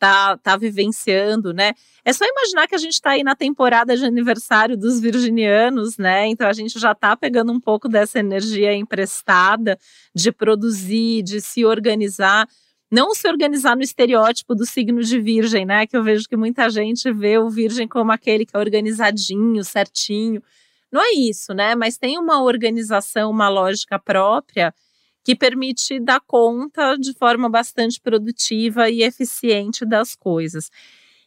tá, 0.00 0.38
tá 0.38 0.56
vivenciando, 0.56 1.52
né? 1.52 1.74
É 2.02 2.12
só 2.12 2.24
imaginar 2.24 2.66
que 2.66 2.74
a 2.74 2.78
gente 2.78 2.94
está 2.94 3.10
aí 3.10 3.22
na 3.22 3.36
temporada 3.36 3.94
de 3.94 4.04
aniversário 4.04 4.76
dos 4.76 4.98
virginianos, 4.98 5.98
né? 5.98 6.26
Então 6.26 6.48
a 6.48 6.52
gente 6.54 6.80
já 6.80 6.92
está 6.92 7.14
pegando 7.14 7.52
um 7.52 7.60
pouco 7.60 7.86
dessa 7.86 8.18
energia 8.18 8.72
emprestada 8.74 9.78
de 10.14 10.32
produzir, 10.32 11.22
de 11.22 11.40
se 11.42 11.66
organizar. 11.66 12.48
Não 12.90 13.14
se 13.14 13.28
organizar 13.28 13.76
no 13.76 13.82
estereótipo 13.82 14.54
do 14.54 14.64
signo 14.64 15.02
de 15.02 15.20
virgem, 15.20 15.66
né? 15.66 15.86
Que 15.86 15.96
eu 15.96 16.02
vejo 16.02 16.26
que 16.26 16.36
muita 16.36 16.68
gente 16.70 17.12
vê 17.12 17.38
o 17.38 17.50
virgem 17.50 17.86
como 17.86 18.10
aquele 18.10 18.46
que 18.46 18.56
é 18.56 18.58
organizadinho, 18.58 19.62
certinho. 19.62 20.42
Não 20.92 21.00
é 21.00 21.12
isso, 21.14 21.54
né? 21.54 21.74
Mas 21.74 21.96
tem 21.98 22.18
uma 22.18 22.42
organização, 22.42 23.30
uma 23.30 23.48
lógica 23.48 23.98
própria 23.98 24.74
que 25.24 25.36
permite 25.36 26.00
dar 26.00 26.20
conta 26.20 26.96
de 26.96 27.12
forma 27.14 27.48
bastante 27.48 28.00
produtiva 28.00 28.88
e 28.90 29.02
eficiente 29.02 29.84
das 29.86 30.16
coisas. 30.16 30.70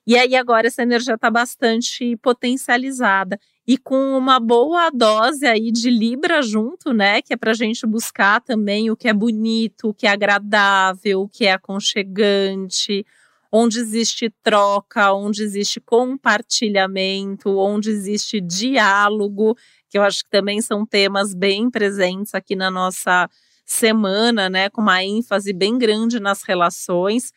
E 0.06 0.18
aí 0.18 0.36
agora 0.36 0.68
essa 0.68 0.84
energia 0.84 1.14
está 1.16 1.30
bastante 1.32 2.18
potencializada 2.18 3.40
e 3.66 3.78
com 3.78 4.18
uma 4.18 4.40
boa 4.40 4.90
dose 4.90 5.46
aí 5.46 5.72
de 5.72 5.90
Libra 5.90 6.42
junto, 6.42 6.92
né? 6.92 7.22
Que 7.22 7.34
é 7.34 7.38
para 7.38 7.52
a 7.52 7.54
gente 7.54 7.86
buscar 7.88 8.42
também 8.42 8.92
o 8.92 8.98
que 8.98 9.08
é 9.08 9.14
bonito, 9.14 9.90
o 9.90 9.94
que 9.94 10.06
é 10.06 10.10
agradável, 10.12 11.22
o 11.22 11.30
que 11.30 11.46
é 11.46 11.54
aconchegante, 11.54 13.06
onde 13.54 13.80
existe 13.80 14.32
troca, 14.44 15.14
onde 15.14 15.44
existe 15.44 15.80
compartilhamento, 15.80 17.58
onde 17.60 17.92
existe 17.92 18.42
diálogo, 18.42 19.56
que 19.90 19.98
eu 20.00 20.04
acho 20.04 20.24
que 20.24 20.30
também 20.32 20.62
são 20.62 20.86
temas 20.88 21.36
bem 21.36 21.70
presentes 21.70 22.34
aqui 22.34 22.56
na 22.56 22.72
nossa 22.72 23.30
semana, 23.66 24.50
né, 24.50 24.70
com 24.72 24.82
uma 24.82 25.04
ênfase 25.04 25.54
bem 25.54 25.78
grande 25.78 26.20
nas 26.20 26.44
relações, 26.44 27.32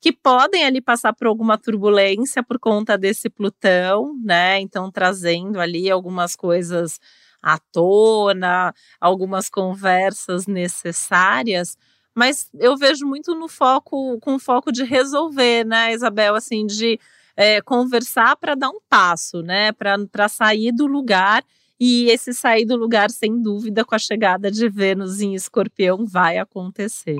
que 0.00 0.12
podem 0.12 0.64
ali 0.64 0.80
passar 0.80 1.12
por 1.14 1.26
alguma 1.28 1.58
turbulência 1.58 2.42
por 2.42 2.58
conta 2.58 2.98
desse 2.98 3.28
Plutão, 3.30 4.14
né? 4.24 4.58
Então 4.60 4.90
trazendo 4.90 5.60
ali 5.60 5.90
algumas 5.90 6.34
coisas 6.34 6.98
à 7.42 7.58
tona, 7.72 8.74
algumas 9.00 9.48
conversas 9.50 10.46
necessárias, 10.46 11.76
mas 12.14 12.48
eu 12.58 12.76
vejo 12.76 13.06
muito 13.06 13.34
no 13.34 13.48
foco, 13.48 14.18
com 14.20 14.38
foco 14.38 14.72
de 14.72 14.84
resolver, 14.84 15.64
né, 15.64 15.92
Isabel, 15.92 16.34
assim, 16.34 16.66
de 16.66 16.98
é, 17.36 17.60
conversar 17.60 18.36
para 18.36 18.54
dar 18.54 18.70
um 18.70 18.80
passo, 18.88 19.42
né, 19.42 19.72
para 19.72 20.28
sair 20.28 20.72
do 20.72 20.86
lugar 20.86 21.44
e 21.78 22.10
esse 22.10 22.34
sair 22.34 22.66
do 22.66 22.76
lugar, 22.76 23.10
sem 23.10 23.40
dúvida, 23.40 23.84
com 23.84 23.94
a 23.94 23.98
chegada 23.98 24.50
de 24.50 24.68
Vênus 24.68 25.20
em 25.20 25.34
Escorpião, 25.34 26.04
vai 26.04 26.36
acontecer. 26.36 27.16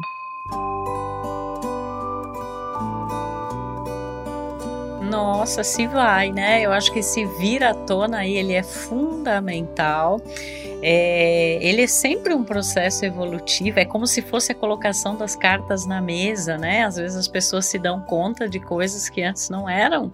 Nossa, 5.10 5.64
se 5.64 5.86
vai, 5.86 6.30
né? 6.30 6.64
Eu 6.64 6.72
acho 6.72 6.92
que 6.92 7.00
esse 7.00 7.24
vir 7.24 7.64
à 7.64 7.74
tona 7.74 8.18
aí, 8.18 8.36
ele 8.36 8.52
é 8.52 8.62
fundamental. 8.62 10.20
É, 10.82 11.58
ele 11.60 11.82
é 11.82 11.86
sempre 11.86 12.34
um 12.34 12.42
processo 12.42 13.04
evolutivo, 13.04 13.78
é 13.78 13.84
como 13.84 14.06
se 14.06 14.22
fosse 14.22 14.52
a 14.52 14.54
colocação 14.54 15.16
das 15.16 15.36
cartas 15.36 15.86
na 15.86 16.00
mesa, 16.00 16.56
né? 16.56 16.84
Às 16.84 16.96
vezes 16.96 17.16
as 17.16 17.28
pessoas 17.28 17.66
se 17.66 17.78
dão 17.78 18.00
conta 18.02 18.48
de 18.48 18.58
coisas 18.58 19.08
que 19.08 19.22
antes 19.22 19.50
não 19.50 19.68
eram 19.68 20.10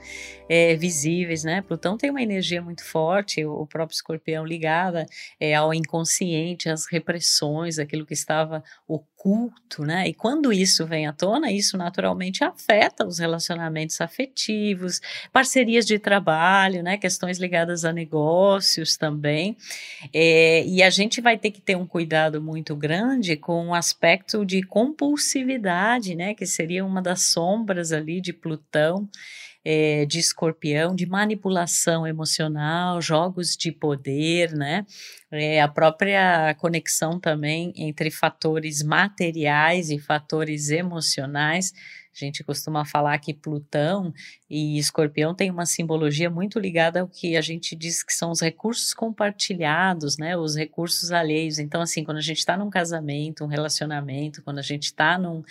é, 0.48 0.74
visíveis, 0.76 1.44
né? 1.44 1.62
Plutão 1.62 1.96
tem 1.96 2.10
uma 2.10 2.22
energia 2.22 2.62
muito 2.62 2.84
forte, 2.84 3.44
o, 3.44 3.66
próprio 3.66 3.94
escorpião 3.94 4.44
ligada 4.44 5.06
é, 5.40 5.54
ao 5.54 5.74
inconsciente, 5.74 6.68
às 6.68 6.86
repressões, 6.86 7.78
aquilo 7.78 8.06
que 8.06 8.14
estava 8.14 8.62
oculto, 8.86 9.82
né? 9.84 10.08
E 10.08 10.14
quando 10.14 10.52
isso 10.52 10.86
vem 10.86 11.06
à 11.06 11.12
tona, 11.12 11.50
isso 11.50 11.76
naturalmente 11.76 12.44
afeta 12.44 13.06
os 13.06 13.18
relacionamentos 13.18 14.00
afetivos, 14.00 15.00
parcerias 15.32 15.84
de 15.84 15.98
trabalho, 15.98 16.82
né? 16.82 16.96
Questões 16.96 17.38
ligadas 17.38 17.84
a 17.84 17.92
negócios 17.92 18.96
também. 18.96 19.56
É, 20.12 20.55
e 20.64 20.82
a 20.82 20.90
gente 20.90 21.20
vai 21.20 21.36
ter 21.36 21.50
que 21.50 21.60
ter 21.60 21.76
um 21.76 21.86
cuidado 21.86 22.40
muito 22.40 22.76
grande 22.76 23.36
com 23.36 23.68
o 23.68 23.74
aspecto 23.74 24.44
de 24.44 24.62
compulsividade, 24.62 26.14
né? 26.14 26.34
Que 26.34 26.46
seria 26.46 26.84
uma 26.84 27.02
das 27.02 27.22
sombras 27.22 27.92
ali 27.92 28.20
de 28.20 28.32
Plutão. 28.32 29.08
É, 29.68 30.06
de 30.06 30.20
escorpião, 30.20 30.94
de 30.94 31.06
manipulação 31.06 32.06
emocional, 32.06 33.02
jogos 33.02 33.56
de 33.56 33.72
poder, 33.72 34.52
né? 34.52 34.86
É, 35.28 35.60
a 35.60 35.66
própria 35.66 36.54
conexão 36.54 37.18
também 37.18 37.72
entre 37.76 38.08
fatores 38.08 38.80
materiais 38.80 39.90
e 39.90 39.98
fatores 39.98 40.70
emocionais 40.70 41.72
A 42.16 42.24
gente 42.24 42.42
costuma 42.42 42.82
falar 42.82 43.18
que 43.18 43.34
Plutão 43.34 44.10
e 44.48 44.78
Escorpião 44.78 45.34
têm 45.34 45.50
uma 45.50 45.66
simbologia 45.66 46.30
muito 46.30 46.58
ligada 46.58 47.02
ao 47.02 47.08
que 47.08 47.36
a 47.36 47.42
gente 47.42 47.76
diz 47.76 48.02
que 48.02 48.14
são 48.14 48.30
os 48.30 48.40
recursos 48.40 48.94
compartilhados, 48.94 50.16
né? 50.16 50.34
Os 50.34 50.56
recursos 50.56 51.12
alheios. 51.12 51.58
Então, 51.58 51.82
assim, 51.82 52.02
quando 52.02 52.16
a 52.16 52.22
gente 52.22 52.38
está 52.38 52.56
num 52.56 52.70
casamento, 52.70 53.44
um 53.44 53.48
relacionamento, 53.48 54.42
quando 54.42 54.58
a 54.58 54.62
gente 54.62 54.84
está 54.84 55.18
num, 55.18 55.42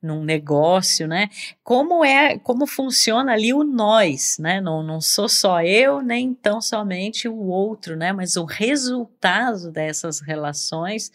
num 0.00 0.22
negócio, 0.22 1.08
né? 1.08 1.28
Como 1.64 2.04
é, 2.04 2.38
como 2.38 2.68
funciona 2.68 3.32
ali 3.32 3.52
o 3.52 3.64
nós, 3.64 4.36
né? 4.38 4.60
Não, 4.60 4.80
não 4.80 5.00
sou 5.00 5.28
só 5.28 5.60
eu, 5.60 6.02
nem 6.02 6.32
tão 6.32 6.60
somente 6.60 7.26
o 7.26 7.48
outro, 7.48 7.96
né? 7.96 8.12
Mas 8.12 8.36
o 8.36 8.44
resultado 8.44 9.72
dessas 9.72 10.20
relações 10.20 11.10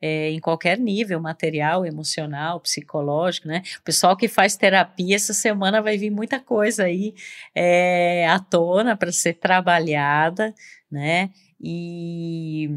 é, 0.00 0.30
em 0.30 0.40
qualquer 0.40 0.78
nível, 0.78 1.20
material, 1.20 1.84
emocional, 1.84 2.60
psicológico, 2.60 3.48
né? 3.48 3.62
O 3.80 3.82
pessoal 3.82 4.16
que 4.16 4.28
faz 4.28 4.56
terapia 4.56 5.16
essa 5.16 5.34
semana 5.34 5.82
vai 5.82 5.96
vir 5.98 6.10
muita 6.10 6.38
coisa 6.38 6.84
aí 6.84 7.14
é, 7.54 8.26
à 8.28 8.38
tona 8.38 8.96
para 8.96 9.12
ser 9.12 9.34
trabalhada, 9.34 10.54
né? 10.90 11.30
E 11.60 12.70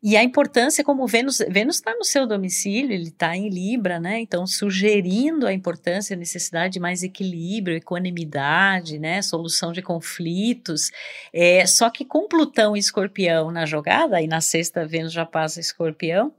e 0.00 0.16
a 0.16 0.22
importância, 0.22 0.84
como 0.84 1.08
Vênus, 1.08 1.38
Vênus 1.48 1.76
está 1.76 1.92
no 1.92 2.04
seu 2.04 2.24
domicílio, 2.24 2.92
ele 2.92 3.08
está 3.08 3.36
em 3.36 3.48
Libra, 3.48 3.98
né? 3.98 4.20
Então, 4.20 4.46
sugerindo 4.46 5.44
a 5.44 5.52
importância, 5.52 6.14
a 6.14 6.18
necessidade 6.18 6.74
de 6.74 6.80
mais 6.80 7.02
equilíbrio, 7.02 7.76
equanimidade, 7.76 8.96
né? 8.96 9.20
Solução 9.22 9.72
de 9.72 9.82
conflitos. 9.82 10.92
É, 11.32 11.66
só 11.66 11.90
que 11.90 12.04
com 12.04 12.28
Plutão 12.28 12.76
e 12.76 12.78
Escorpião 12.78 13.50
na 13.50 13.66
jogada, 13.66 14.22
e 14.22 14.28
na 14.28 14.40
sexta 14.40 14.86
Vênus 14.86 15.12
já 15.12 15.26
passa 15.26 15.58
Escorpião, 15.58 16.32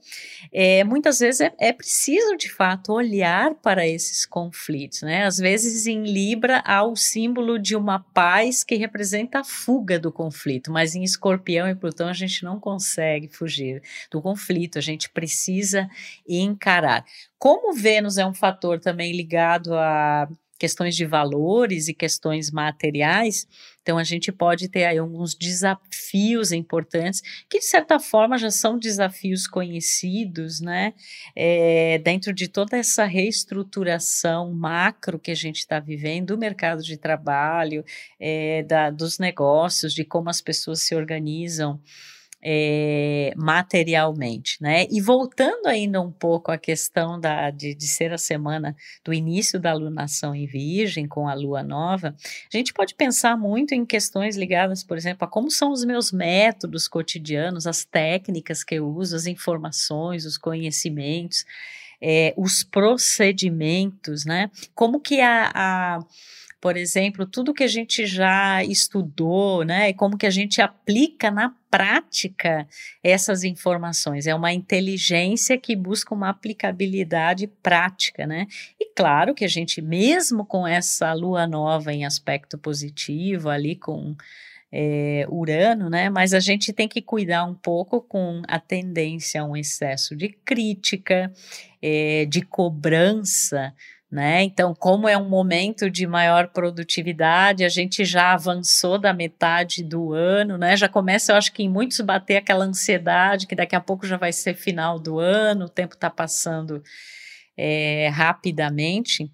é, 0.53 0.85
muitas 0.85 1.19
vezes 1.19 1.41
é, 1.41 1.53
é 1.59 1.73
preciso, 1.73 2.37
de 2.37 2.49
fato, 2.49 2.93
olhar 2.93 3.55
para 3.55 3.85
esses 3.85 4.25
conflitos, 4.25 5.01
né? 5.01 5.25
Às 5.25 5.37
vezes, 5.37 5.85
em 5.85 6.03
Libra, 6.03 6.63
há 6.65 6.81
o 6.85 6.95
símbolo 6.95 7.59
de 7.59 7.75
uma 7.75 7.99
paz 8.13 8.63
que 8.63 8.75
representa 8.75 9.39
a 9.39 9.43
fuga 9.43 9.99
do 9.99 10.13
conflito, 10.13 10.71
mas 10.71 10.95
em 10.95 11.03
Escorpião 11.03 11.67
e 11.67 11.75
Plutão 11.75 12.07
a 12.07 12.13
gente 12.13 12.45
não 12.45 12.57
consegue 12.57 13.27
fugir 13.27 13.48
fugir 13.49 13.81
do 14.11 14.21
conflito, 14.21 14.77
a 14.77 14.81
gente 14.81 15.09
precisa 15.09 15.89
encarar. 16.27 17.03
Como 17.37 17.73
Vênus 17.73 18.17
é 18.17 18.25
um 18.25 18.33
fator 18.33 18.79
também 18.79 19.11
ligado 19.11 19.73
a 19.73 20.29
questões 20.59 20.93
de 20.93 21.05
valores 21.05 21.87
e 21.87 21.93
questões 21.93 22.51
materiais, 22.51 23.47
então 23.81 23.97
a 23.97 24.03
gente 24.03 24.29
pode 24.29 24.67
ter 24.67 24.83
aí 24.83 24.97
alguns 24.97 25.33
desafios 25.33 26.51
importantes, 26.51 27.21
que 27.49 27.59
de 27.59 27.65
certa 27.65 27.97
forma 27.97 28.37
já 28.37 28.51
são 28.51 28.77
desafios 28.77 29.47
conhecidos, 29.47 30.59
né? 30.59 30.93
É, 31.33 31.97
dentro 31.99 32.33
de 32.33 32.49
toda 32.49 32.75
essa 32.75 33.05
reestruturação 33.05 34.53
macro 34.53 35.17
que 35.17 35.31
a 35.31 35.35
gente 35.35 35.59
está 35.59 35.79
vivendo, 35.79 36.27
do 36.27 36.37
mercado 36.37 36.83
de 36.83 36.97
trabalho, 36.97 37.85
é, 38.19 38.61
da, 38.63 38.89
dos 38.89 39.17
negócios, 39.17 39.93
de 39.93 40.03
como 40.03 40.29
as 40.29 40.41
pessoas 40.41 40.81
se 40.81 40.93
organizam 40.93 41.81
é, 42.41 43.33
materialmente, 43.35 44.57
né? 44.61 44.85
E 44.89 45.01
voltando 45.01 45.67
ainda 45.67 46.01
um 46.01 46.11
pouco 46.11 46.51
à 46.51 46.57
questão 46.57 47.19
da, 47.19 47.49
de, 47.49 47.75
de 47.75 47.87
ser 47.87 48.13
a 48.13 48.17
semana 48.17 48.75
do 49.03 49.13
início 49.13 49.59
da 49.59 49.73
lunação 49.73 50.33
em 50.33 50.45
Virgem 50.45 51.07
com 51.07 51.27
a 51.27 51.33
Lua 51.33 51.61
nova, 51.63 52.15
a 52.51 52.57
gente 52.57 52.73
pode 52.73 52.95
pensar 52.95 53.37
muito 53.37 53.73
em 53.73 53.85
questões 53.85 54.37
ligadas, 54.37 54.83
por 54.83 54.97
exemplo, 54.97 55.25
a 55.25 55.27
como 55.27 55.51
são 55.51 55.71
os 55.71 55.83
meus 55.83 56.11
métodos 56.11 56.87
cotidianos, 56.87 57.67
as 57.67 57.83
técnicas 57.83 58.63
que 58.63 58.75
eu 58.75 58.87
uso, 58.87 59.15
as 59.15 59.25
informações, 59.25 60.25
os 60.25 60.37
conhecimentos, 60.37 61.45
é, 62.01 62.33
os 62.37 62.63
procedimentos, 62.63 64.23
né? 64.23 64.49
Como 64.73 65.01
que 65.01 65.19
a, 65.19 65.51
a 65.53 65.99
por 66.61 66.75
exemplo, 66.75 67.25
tudo 67.25 67.53
que 67.53 67.63
a 67.63 67.67
gente 67.67 68.05
já 68.05 68.63
estudou, 68.63 69.63
né, 69.63 69.89
e 69.89 69.93
como 69.93 70.17
que 70.17 70.25
a 70.25 70.29
gente 70.29 70.61
aplica 70.61 71.31
na 71.31 71.55
prática 71.71 72.67
essas 73.03 73.43
informações. 73.43 74.27
É 74.27 74.35
uma 74.35 74.51
inteligência 74.51 75.57
que 75.57 75.75
busca 75.75 76.13
uma 76.13 76.29
aplicabilidade 76.29 77.47
prática, 77.61 78.25
né? 78.25 78.47
E 78.79 78.91
claro 78.95 79.35
que 79.35 79.45
a 79.45 79.47
gente, 79.47 79.81
mesmo 79.81 80.45
com 80.45 80.67
essa 80.67 81.13
lua 81.13 81.45
nova 81.47 81.93
em 81.93 82.05
aspecto 82.05 82.57
positivo, 82.57 83.49
ali 83.49 83.75
com 83.75 84.15
é, 84.71 85.25
Urano, 85.29 85.89
né? 85.89 86.09
Mas 86.09 86.33
a 86.33 86.39
gente 86.39 86.73
tem 86.73 86.87
que 86.87 87.01
cuidar 87.01 87.45
um 87.45 87.55
pouco 87.55 88.01
com 88.01 88.41
a 88.47 88.59
tendência 88.59 89.41
a 89.41 89.45
um 89.45 89.55
excesso 89.55 90.15
de 90.15 90.29
crítica, 90.29 91.31
é, 91.81 92.25
de 92.25 92.41
cobrança 92.41 93.73
né? 94.11 94.41
Então, 94.43 94.73
como 94.73 95.07
é 95.07 95.15
um 95.17 95.29
momento 95.29 95.89
de 95.89 96.07
maior 96.07 96.47
produtividade, 96.47 97.63
a 97.63 97.69
gente 97.69 98.03
já 98.03 98.33
avançou 98.33 98.97
da 98.97 99.13
metade 99.13 99.83
do 99.83 100.13
ano, 100.13 100.57
né? 100.57 100.75
Já 100.75 100.89
começa, 100.89 101.31
eu 101.31 101.35
acho 101.35 101.53
que 101.53 101.61
em 101.63 101.69
muitos 101.69 101.99
bater 102.01 102.37
aquela 102.37 102.65
ansiedade 102.65 103.45
que 103.45 103.55
daqui 103.55 103.75
a 103.75 103.81
pouco 103.81 104.07
já 104.07 104.17
vai 104.17 104.33
ser 104.33 104.55
final 104.55 104.99
do 104.99 105.19
ano, 105.19 105.65
o 105.65 105.69
tempo 105.69 105.93
está 105.93 106.09
passando 106.09 106.81
é, 107.55 108.09
rapidamente. 108.09 109.31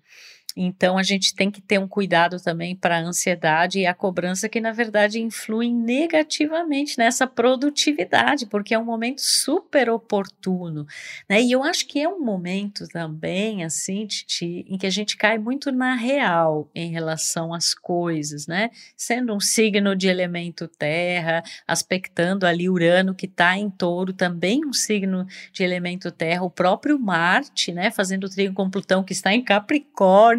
Então 0.56 0.98
a 0.98 1.04
gente 1.04 1.36
tem 1.36 1.52
que 1.52 1.62
ter 1.62 1.80
um 1.80 1.88
cuidado 1.88 2.40
também 2.42 2.76
para 2.76 2.98
a 2.98 3.02
ansiedade 3.02 3.80
e 3.80 3.86
a 3.86 3.94
cobrança 3.94 4.48
que 4.48 4.62
na 4.62 4.72
verdade 4.72 5.20
influem 5.20 5.74
negativamente 5.74 6.98
nessa 6.98 7.28
produtividade, 7.28 8.46
porque 8.46 8.74
é 8.74 8.80
um 8.80 8.86
momento 8.86 9.22
super 9.22 9.90
oportuno, 9.90 10.86
né? 11.30 11.42
E 11.42 11.52
eu 11.52 11.64
acho 11.64 11.88
que 11.88 12.00
é 12.00 12.08
um 12.08 12.20
momento 12.24 12.88
também 12.88 13.64
assim, 13.64 14.06
Titi, 14.08 14.66
em 14.68 14.78
que 14.78 14.88
a 14.88 14.92
gente 14.92 15.18
cai 15.18 15.38
muito 15.38 15.72
na 15.72 15.96
real 15.96 16.70
em 16.74 16.92
relação 16.92 17.54
às 17.54 17.74
coisas, 17.74 18.48
né? 18.48 18.70
Sendo 18.96 19.34
um 19.34 19.40
signo 19.40 19.96
de 19.96 20.08
elemento 20.08 20.68
terra, 20.68 21.44
aspectando 21.68 22.46
ali 22.46 22.70
Urano 22.70 23.14
que 23.14 23.26
está 23.26 23.58
em 23.58 23.70
Touro, 23.70 24.14
também 24.14 24.66
um 24.66 24.74
signo 24.74 25.26
de 25.52 25.64
elemento 25.64 26.12
terra, 26.12 26.44
o 26.44 26.50
próprio 26.50 26.98
Marte, 27.00 27.72
né, 27.72 27.92
fazendo 27.92 28.30
trio 28.30 28.54
com 28.54 28.70
Plutão 28.70 29.04
que 29.04 29.14
está 29.14 29.34
em 29.34 29.44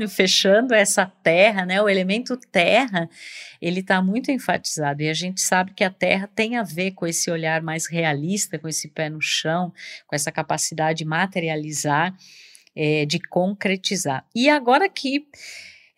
Fechando 0.08 0.74
essa 0.74 1.06
terra, 1.22 1.64
né? 1.64 1.80
O 1.80 1.88
elemento 1.88 2.36
terra, 2.36 3.08
ele 3.60 3.80
está 3.80 4.02
muito 4.02 4.30
enfatizado 4.30 5.02
e 5.02 5.08
a 5.08 5.14
gente 5.14 5.40
sabe 5.40 5.72
que 5.74 5.84
a 5.84 5.90
terra 5.90 6.28
tem 6.34 6.56
a 6.56 6.62
ver 6.62 6.92
com 6.92 7.06
esse 7.06 7.30
olhar 7.30 7.62
mais 7.62 7.86
realista, 7.86 8.58
com 8.58 8.68
esse 8.68 8.88
pé 8.88 9.08
no 9.08 9.20
chão, 9.20 9.72
com 10.06 10.14
essa 10.14 10.32
capacidade 10.32 10.98
de 10.98 11.04
materializar, 11.04 12.14
é, 12.74 13.06
de 13.06 13.18
concretizar. 13.20 14.24
E 14.34 14.48
agora 14.48 14.88
que 14.88 15.26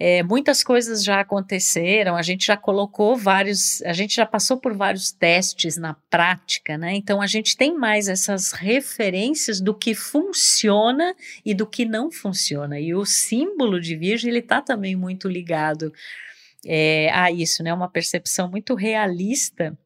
é, 0.00 0.22
muitas 0.22 0.62
coisas 0.62 1.02
já 1.02 1.20
aconteceram, 1.20 2.14
a 2.14 2.22
gente 2.22 2.46
já 2.46 2.56
colocou 2.56 3.16
vários, 3.16 3.82
a 3.82 3.92
gente 3.92 4.14
já 4.14 4.24
passou 4.24 4.56
por 4.56 4.72
vários 4.72 5.10
testes 5.10 5.76
na 5.76 5.94
prática, 6.08 6.78
né? 6.78 6.94
Então 6.94 7.20
a 7.20 7.26
gente 7.26 7.56
tem 7.56 7.76
mais 7.76 8.06
essas 8.06 8.52
referências 8.52 9.60
do 9.60 9.74
que 9.74 9.96
funciona 9.96 11.16
e 11.44 11.52
do 11.52 11.66
que 11.66 11.84
não 11.84 12.12
funciona. 12.12 12.78
E 12.78 12.94
o 12.94 13.04
símbolo 13.04 13.80
de 13.80 13.96
Virgem 13.96 14.30
ele 14.30 14.38
está 14.38 14.62
também 14.62 14.94
muito 14.94 15.28
ligado 15.28 15.92
é, 16.64 17.10
a 17.12 17.32
isso, 17.32 17.64
né? 17.64 17.74
Uma 17.74 17.90
percepção 17.90 18.48
muito 18.48 18.76
realista 18.76 19.76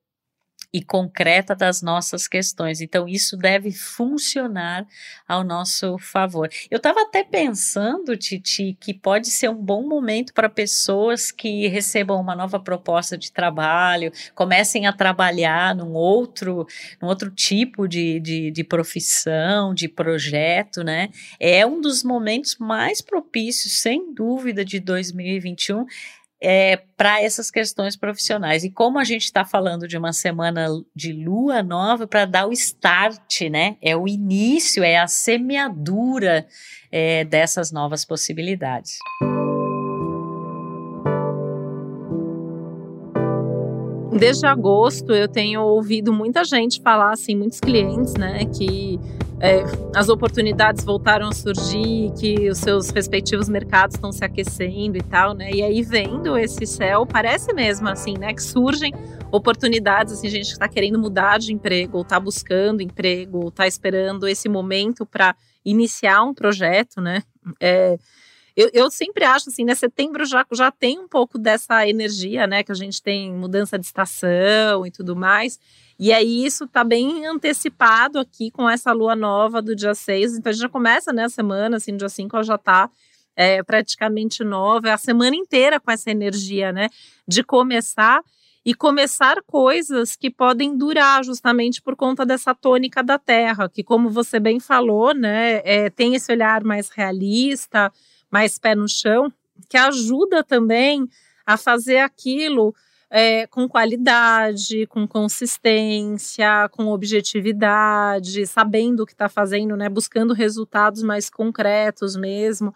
e 0.72 0.82
concreta 0.82 1.54
das 1.54 1.82
nossas 1.82 2.26
questões. 2.26 2.80
Então, 2.80 3.06
isso 3.06 3.36
deve 3.36 3.70
funcionar 3.70 4.86
ao 5.28 5.44
nosso 5.44 5.98
favor. 5.98 6.48
Eu 6.70 6.78
estava 6.78 7.02
até 7.02 7.22
pensando, 7.22 8.16
Titi, 8.16 8.76
que 8.80 8.94
pode 8.94 9.28
ser 9.28 9.50
um 9.50 9.54
bom 9.54 9.86
momento 9.86 10.32
para 10.32 10.48
pessoas 10.48 11.30
que 11.30 11.68
recebam 11.68 12.18
uma 12.18 12.34
nova 12.34 12.58
proposta 12.58 13.18
de 13.18 13.30
trabalho, 13.30 14.12
comecem 14.34 14.86
a 14.86 14.92
trabalhar 14.92 15.74
num 15.74 15.92
outro, 15.92 16.66
num 17.00 17.08
outro 17.08 17.30
tipo 17.30 17.86
de, 17.86 18.18
de, 18.20 18.50
de 18.50 18.64
profissão, 18.64 19.74
de 19.74 19.88
projeto, 19.88 20.82
né? 20.82 21.10
É 21.38 21.66
um 21.66 21.80
dos 21.80 22.02
momentos 22.02 22.56
mais 22.58 23.02
propícios, 23.02 23.80
sem 23.80 24.14
dúvida, 24.14 24.64
de 24.64 24.80
2021 24.80 25.86
é, 26.42 26.76
para 26.96 27.22
essas 27.22 27.50
questões 27.52 27.96
profissionais. 27.96 28.64
E 28.64 28.70
como 28.70 28.98
a 28.98 29.04
gente 29.04 29.24
está 29.24 29.44
falando 29.44 29.86
de 29.86 29.96
uma 29.96 30.12
semana 30.12 30.66
de 30.94 31.12
lua 31.12 31.62
nova, 31.62 32.04
para 32.06 32.24
dar 32.24 32.48
o 32.48 32.52
start, 32.52 33.42
né? 33.42 33.76
É 33.80 33.96
o 33.96 34.08
início, 34.08 34.82
é 34.82 34.98
a 34.98 35.06
semeadura 35.06 36.44
é, 36.90 37.24
dessas 37.24 37.70
novas 37.70 38.04
possibilidades. 38.04 38.98
Desde 44.18 44.46
agosto 44.46 45.12
eu 45.12 45.26
tenho 45.26 45.62
ouvido 45.62 46.12
muita 46.12 46.44
gente 46.44 46.82
falar, 46.82 47.12
assim, 47.12 47.34
muitos 47.34 47.58
clientes, 47.58 48.14
né, 48.14 48.44
que 48.44 49.00
é, 49.42 49.64
as 49.92 50.08
oportunidades 50.08 50.84
voltaram 50.84 51.26
a 51.26 51.32
surgir, 51.32 52.12
que 52.16 52.48
os 52.48 52.58
seus 52.58 52.90
respectivos 52.90 53.48
mercados 53.48 53.96
estão 53.96 54.12
se 54.12 54.24
aquecendo 54.24 54.96
e 54.96 55.02
tal, 55.02 55.34
né? 55.34 55.50
E 55.52 55.60
aí 55.60 55.82
vendo 55.82 56.38
esse 56.38 56.64
céu, 56.64 57.04
parece 57.04 57.52
mesmo 57.52 57.88
assim, 57.88 58.14
né? 58.16 58.32
Que 58.32 58.40
surgem 58.40 58.94
oportunidades, 59.32 60.12
assim, 60.12 60.28
gente 60.28 60.46
que 60.46 60.52
está 60.52 60.68
querendo 60.68 60.96
mudar 60.96 61.40
de 61.40 61.52
emprego, 61.52 61.96
ou 61.96 62.02
está 62.02 62.20
buscando 62.20 62.82
emprego, 62.82 63.38
ou 63.38 63.48
está 63.48 63.66
esperando 63.66 64.28
esse 64.28 64.48
momento 64.48 65.04
para 65.04 65.34
iniciar 65.64 66.22
um 66.22 66.32
projeto, 66.32 67.00
né? 67.00 67.24
É, 67.58 67.98
eu, 68.54 68.70
eu 68.72 68.90
sempre 68.92 69.24
acho 69.24 69.48
assim, 69.48 69.64
né? 69.64 69.74
Setembro 69.74 70.24
já, 70.24 70.46
já 70.52 70.70
tem 70.70 71.00
um 71.00 71.08
pouco 71.08 71.36
dessa 71.36 71.88
energia, 71.88 72.46
né? 72.46 72.62
Que 72.62 72.70
a 72.70 72.76
gente 72.76 73.02
tem 73.02 73.32
mudança 73.32 73.76
de 73.76 73.86
estação 73.86 74.86
e 74.86 74.90
tudo 74.92 75.16
mais. 75.16 75.58
E 76.02 76.12
aí 76.12 76.44
isso 76.44 76.66
tá 76.66 76.82
bem 76.82 77.24
antecipado 77.26 78.18
aqui 78.18 78.50
com 78.50 78.68
essa 78.68 78.90
lua 78.90 79.14
nova 79.14 79.62
do 79.62 79.72
dia 79.72 79.94
6. 79.94 80.36
Então 80.36 80.50
a 80.50 80.52
gente 80.52 80.62
já 80.62 80.68
começa, 80.68 81.12
né, 81.12 81.26
a 81.26 81.28
semana, 81.28 81.76
assim, 81.76 81.96
dia 81.96 82.08
5 82.08 82.34
ela 82.34 82.42
já 82.42 82.58
tá 82.58 82.90
é, 83.36 83.62
praticamente 83.62 84.42
nova, 84.42 84.88
é 84.88 84.92
a 84.92 84.98
semana 84.98 85.36
inteira 85.36 85.78
com 85.78 85.92
essa 85.92 86.10
energia, 86.10 86.72
né? 86.72 86.88
De 87.24 87.44
começar 87.44 88.20
e 88.64 88.74
começar 88.74 89.40
coisas 89.46 90.16
que 90.16 90.28
podem 90.28 90.76
durar 90.76 91.22
justamente 91.24 91.80
por 91.80 91.94
conta 91.94 92.26
dessa 92.26 92.52
tônica 92.52 93.00
da 93.00 93.16
Terra, 93.16 93.68
que 93.68 93.84
como 93.84 94.10
você 94.10 94.40
bem 94.40 94.58
falou, 94.58 95.14
né, 95.14 95.62
é, 95.64 95.88
tem 95.88 96.16
esse 96.16 96.32
olhar 96.32 96.64
mais 96.64 96.88
realista, 96.88 97.92
mais 98.28 98.58
pé 98.58 98.74
no 98.74 98.88
chão, 98.88 99.32
que 99.68 99.76
ajuda 99.76 100.42
também 100.42 101.08
a 101.46 101.56
fazer 101.56 101.98
aquilo 101.98 102.74
é, 103.14 103.46
com 103.46 103.68
qualidade, 103.68 104.86
com 104.86 105.06
consistência, 105.06 106.66
com 106.70 106.86
objetividade, 106.86 108.46
sabendo 108.46 109.02
o 109.02 109.06
que 109.06 109.12
está 109.12 109.28
fazendo, 109.28 109.76
né, 109.76 109.86
buscando 109.90 110.32
resultados 110.32 111.02
mais 111.02 111.28
concretos 111.28 112.16
mesmo. 112.16 112.74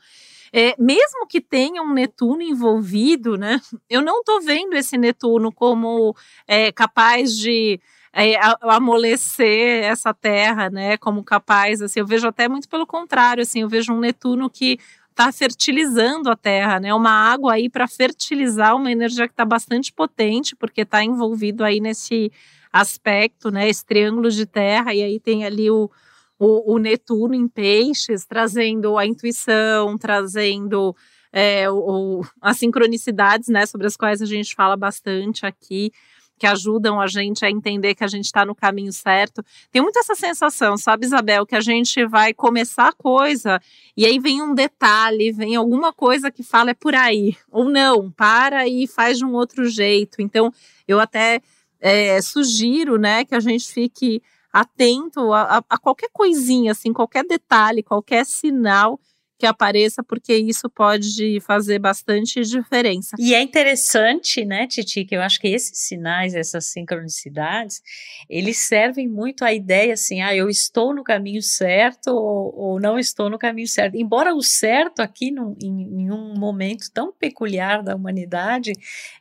É, 0.52 0.74
mesmo 0.78 1.26
que 1.26 1.40
tenha 1.40 1.82
um 1.82 1.94
Netuno 1.94 2.42
envolvido, 2.42 3.38
né, 3.38 3.58
eu 3.88 4.02
não 4.02 4.20
estou 4.20 4.42
vendo 4.42 4.74
esse 4.74 4.98
Netuno 4.98 5.50
como 5.50 6.14
é, 6.46 6.70
capaz 6.70 7.34
de 7.34 7.80
é, 8.12 8.34
amolecer 8.62 9.84
essa 9.84 10.12
terra, 10.12 10.68
né, 10.68 10.98
como 10.98 11.24
capaz, 11.24 11.80
assim, 11.80 12.00
eu 12.00 12.06
vejo 12.06 12.28
até 12.28 12.46
muito 12.46 12.68
pelo 12.68 12.86
contrário, 12.86 13.42
assim, 13.42 13.62
eu 13.62 13.68
vejo 13.70 13.90
um 13.90 14.00
Netuno 14.00 14.50
que 14.50 14.78
está 15.16 15.32
fertilizando 15.32 16.30
a 16.30 16.36
terra, 16.36 16.78
né, 16.78 16.92
uma 16.92 17.10
água 17.10 17.54
aí 17.54 17.70
para 17.70 17.88
fertilizar 17.88 18.76
uma 18.76 18.92
energia 18.92 19.26
que 19.26 19.32
está 19.32 19.46
bastante 19.46 19.90
potente, 19.90 20.54
porque 20.54 20.82
está 20.82 21.02
envolvido 21.02 21.64
aí 21.64 21.80
nesse 21.80 22.30
aspecto, 22.70 23.50
né, 23.50 23.66
esse 23.66 23.82
triângulo 23.82 24.30
de 24.30 24.44
terra, 24.44 24.94
e 24.94 25.02
aí 25.02 25.18
tem 25.18 25.46
ali 25.46 25.70
o, 25.70 25.90
o, 26.38 26.74
o 26.74 26.78
Netuno 26.78 27.34
em 27.34 27.48
peixes, 27.48 28.26
trazendo 28.26 28.98
a 28.98 29.06
intuição, 29.06 29.96
trazendo 29.96 30.94
é, 31.32 31.70
o, 31.70 32.20
as 32.42 32.58
sincronicidades, 32.58 33.48
né, 33.48 33.64
sobre 33.64 33.86
as 33.86 33.96
quais 33.96 34.20
a 34.20 34.26
gente 34.26 34.54
fala 34.54 34.76
bastante 34.76 35.46
aqui, 35.46 35.92
que 36.38 36.46
ajudam 36.46 37.00
a 37.00 37.06
gente 37.06 37.44
a 37.44 37.50
entender 37.50 37.94
que 37.94 38.04
a 38.04 38.08
gente 38.08 38.26
está 38.26 38.44
no 38.44 38.54
caminho 38.54 38.92
certo. 38.92 39.44
Tem 39.70 39.82
muito 39.82 39.98
essa 39.98 40.14
sensação, 40.14 40.76
sabe, 40.76 41.06
Isabel, 41.06 41.46
que 41.46 41.56
a 41.56 41.60
gente 41.60 42.04
vai 42.06 42.34
começar 42.34 42.88
a 42.88 42.92
coisa 42.92 43.60
e 43.96 44.04
aí 44.04 44.18
vem 44.18 44.42
um 44.42 44.54
detalhe, 44.54 45.32
vem 45.32 45.56
alguma 45.56 45.92
coisa 45.92 46.30
que 46.30 46.42
fala 46.42 46.70
é 46.70 46.74
por 46.74 46.94
aí, 46.94 47.36
ou 47.50 47.64
não, 47.64 48.10
para 48.10 48.66
e 48.66 48.86
faz 48.86 49.18
de 49.18 49.24
um 49.24 49.32
outro 49.32 49.68
jeito. 49.68 50.20
Então, 50.20 50.52
eu 50.86 51.00
até 51.00 51.40
é, 51.80 52.20
sugiro, 52.20 52.98
né, 52.98 53.24
que 53.24 53.34
a 53.34 53.40
gente 53.40 53.72
fique 53.72 54.22
atento 54.52 55.32
a, 55.32 55.58
a, 55.58 55.62
a 55.68 55.78
qualquer 55.78 56.08
coisinha, 56.12 56.72
assim, 56.72 56.92
qualquer 56.92 57.24
detalhe, 57.24 57.82
qualquer 57.82 58.24
sinal 58.24 58.98
que 59.38 59.46
apareça, 59.46 60.02
porque 60.02 60.34
isso 60.34 60.68
pode 60.70 61.40
fazer 61.40 61.78
bastante 61.78 62.40
diferença. 62.42 63.16
E 63.18 63.34
é 63.34 63.42
interessante, 63.42 64.44
né, 64.44 64.66
Titi, 64.66 65.04
que 65.04 65.14
eu 65.14 65.20
acho 65.20 65.40
que 65.40 65.48
esses 65.48 65.78
sinais, 65.78 66.34
essas 66.34 66.66
sincronicidades, 66.66 67.82
eles 68.28 68.56
servem 68.58 69.06
muito 69.06 69.44
à 69.44 69.52
ideia 69.52 69.92
assim, 69.94 70.22
ah, 70.22 70.34
eu 70.34 70.48
estou 70.48 70.94
no 70.94 71.04
caminho 71.04 71.42
certo 71.42 72.08
ou, 72.08 72.54
ou 72.56 72.80
não 72.80 72.98
estou 72.98 73.28
no 73.28 73.38
caminho 73.38 73.68
certo. 73.68 73.96
Embora 73.96 74.34
o 74.34 74.42
certo 74.42 75.00
aqui, 75.00 75.30
num, 75.30 75.54
em, 75.60 76.02
em, 76.02 76.10
um 76.10 76.34
momento 76.38 76.90
tão 76.92 77.12
peculiar 77.12 77.82
da 77.82 77.94
humanidade, 77.94 78.72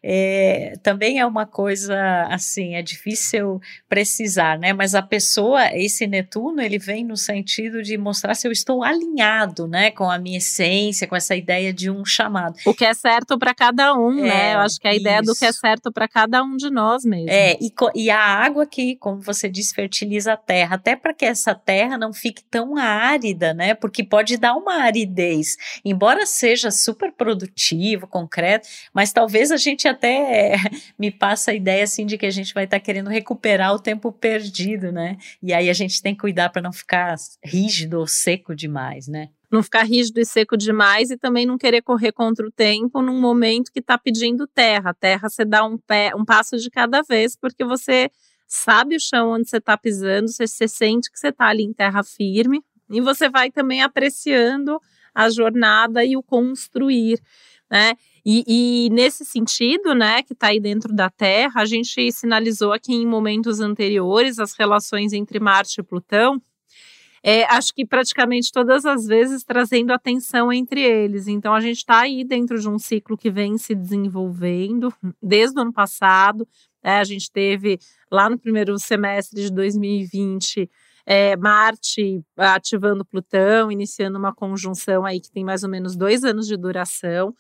é, 0.01 0.73
também 0.82 1.19
é 1.19 1.25
uma 1.25 1.45
coisa, 1.45 2.23
assim, 2.30 2.75
é 2.75 2.82
difícil 2.82 3.60
precisar, 3.89 4.58
né, 4.58 4.73
mas 4.73 4.95
a 4.95 5.01
pessoa, 5.01 5.75
esse 5.75 6.08
Netuno, 6.08 6.62
ele 6.62 6.80
vem 6.80 7.04
no 7.04 7.17
sentido 7.17 7.82
de 7.82 7.97
mostrar 7.97 8.34
se 8.36 8.47
eu 8.47 8.51
estou 8.51 8.84
alinhado, 8.84 9.67
né, 9.67 9.91
com 9.91 10.05
com 10.06 10.12
a 10.12 10.20
minha 10.20 10.38
essência, 10.38 11.08
com 11.08 11.15
essa 11.15 11.36
ideia 11.36 11.74
de 11.74 11.89
um 11.89 12.06
chamado. 12.06 12.58
O 12.63 12.76
que 12.76 12.86
é 12.86 12.94
certo 12.94 13.39
para 13.39 13.56
cada 13.56 13.96
um, 13.96 14.13
né? 14.13 14.28
é, 14.28 14.34
né? 14.34 14.54
Eu 14.54 14.60
acho 14.60 14.80
que 14.80 14.88
a 14.88 14.94
ideia 14.94 15.20
do 15.20 15.34
que 15.34 15.44
é 15.44 15.52
certo 15.52 15.91
para 15.91 16.08
cada 16.08 16.44
um 16.44 16.56
de 16.56 16.70
nós 16.70 17.04
mesmo. 17.04 17.28
É, 17.28 17.58
e, 17.60 17.74
e 17.96 18.10
a 18.12 18.20
água 18.20 18.68
que, 18.68 18.96
como 18.98 19.20
você 19.20 19.50
disse, 19.50 19.74
fertiliza 19.74 20.34
a 20.34 20.38
terra, 20.38 20.76
até 20.76 20.96
para 20.96 21.12
que 21.12 21.26
essa 21.26 21.56
terra 21.56 21.98
não 21.98 22.13
fique 22.13 22.44
tão 22.44 22.78
árida, 22.78 23.52
né? 23.52 23.74
Porque 23.74 24.04
pode 24.04 24.38
dar 24.38 24.56
uma 24.56 24.76
aridez. 24.76 25.58
Embora 25.84 26.28
seja 26.28 26.70
super 26.70 27.12
produtivo, 27.12 28.06
concreto, 28.08 28.68
mas 28.94 29.12
talvez 29.12 29.52
a 29.52 29.58
gente 29.58 29.88
até 29.88 30.56
me 31.00 31.10
passa 31.10 31.50
a 31.50 31.56
ideia 31.56 31.84
assim 31.84 32.06
de 32.06 32.15
que 32.15 32.28
a 32.28 32.32
gente 32.32 32.54
vai 32.54 32.65
estar 32.65 32.78
tá 32.78 32.86
querendo 32.86 33.10
recuperar 33.10 33.74
o 33.74 33.80
tempo 33.80 34.12
perdido, 34.12 34.91
né? 34.91 35.18
E 35.41 35.52
aí 35.52 35.68
a 35.68 35.74
gente 35.74 36.00
tem 36.00 36.13
que 36.13 36.22
cuidar 36.22 36.50
para 36.50 36.62
não 36.62 36.72
ficar 36.72 37.15
rígido 37.44 38.00
ou 38.00 38.06
seco 38.06 38.56
demais, 38.56 39.08
né? 39.08 39.30
Não 39.56 39.63
ficar 39.63 39.84
rígido 39.84 40.20
e 40.20 40.26
seco 40.26 40.58
demais 40.58 41.10
e 41.10 41.18
também 41.18 41.46
não 41.46 41.58
querer 41.58 41.82
correr 41.82 42.12
contra 42.12 42.46
o 42.46 42.52
tempo 42.52 43.02
num 43.02 43.20
momento 43.20 43.72
que 43.72 43.80
está 43.80 43.98
pedindo 43.98 44.46
terra. 44.46 44.94
Terra 44.94 45.30
você 45.30 45.46
dá 45.46 45.63
um, 45.63 45.78
pé, 45.78 46.13
um 46.15 46.26
passo 46.26 46.58
de 46.58 46.70
cada 46.70 47.02
vez, 47.02 47.36
porque 47.36 47.63
você 47.63 48.12
sabe 48.48 48.96
o 48.96 49.00
chão 49.00 49.30
onde 49.32 49.50
você 49.50 49.58
está 49.58 49.78
pisando, 49.78 50.28
você, 50.28 50.46
você 50.46 50.68
sente 50.68 51.10
que 51.12 51.18
você 51.18 51.30
está 51.30 51.48
ali 51.48 51.63
em 51.63 51.74
terra 51.74 52.04
firme 52.04 52.62
e 52.89 53.02
você 53.02 53.30
vai 53.30 53.50
também 53.50 53.82
apreciando 53.82 54.80
a 55.13 55.30
jornada 55.30 56.04
e 56.04 56.18
o 56.18 56.22
construir, 56.22 57.20
né? 57.72 57.94
E, 58.26 58.44
e 58.48 58.89
nesse 58.89 59.24
sentido, 59.24 59.94
né, 59.94 60.24
que 60.24 60.34
está 60.34 60.48
aí 60.48 60.60
dentro 60.60 60.91
da 60.94 61.12
Terra, 61.12 61.62
a 61.62 61.65
gente 61.65 62.12
sinalizou 62.12 62.74
aqui 62.74 62.91
em 62.91 63.06
momentos 63.06 63.60
anteriores 63.60 64.39
as 64.39 64.54
relações 64.58 65.13
entre 65.13 65.39
Marte 65.39 65.80
e 65.80 65.84
Plutão, 65.84 66.41
é, 67.28 67.44
acho 67.46 67.74
que 67.74 67.84
praticamente 67.84 68.52
todas 68.52 68.86
as 68.86 69.08
vezes 69.08 69.44
trazendo 69.44 69.92
atenção 69.92 70.54
entre 70.54 70.80
eles. 70.80 71.28
Então 71.28 71.56
a 71.56 71.60
gente 71.60 71.78
está 71.78 72.02
aí 72.02 72.24
dentro 72.24 72.60
de 72.60 72.70
um 72.70 72.78
ciclo 72.78 73.18
que 73.18 73.32
vem 73.32 73.58
se 73.58 73.74
desenvolvendo 73.74 74.94
desde 75.20 75.58
o 75.58 75.64
ano 75.64 75.74
passado. 75.74 76.48
É, 76.84 77.00
a 77.00 77.04
gente 77.04 77.32
teve 77.32 77.80
lá 78.12 78.30
no 78.30 78.38
primeiro 78.38 78.78
semestre 78.78 79.42
de 79.42 79.52
2020 79.52 80.70
é, 81.04 81.36
Marte 81.36 82.24
ativando 82.38 83.04
Plutão, 83.04 83.72
iniciando 83.72 84.20
uma 84.20 84.32
conjunção 84.32 85.04
aí 85.04 85.20
que 85.20 85.32
tem 85.32 85.44
mais 85.44 85.64
ou 85.64 85.70
menos 85.70 85.96
dois 85.96 86.24
anos 86.24 86.46
de 86.46 86.56
duração 86.56 87.34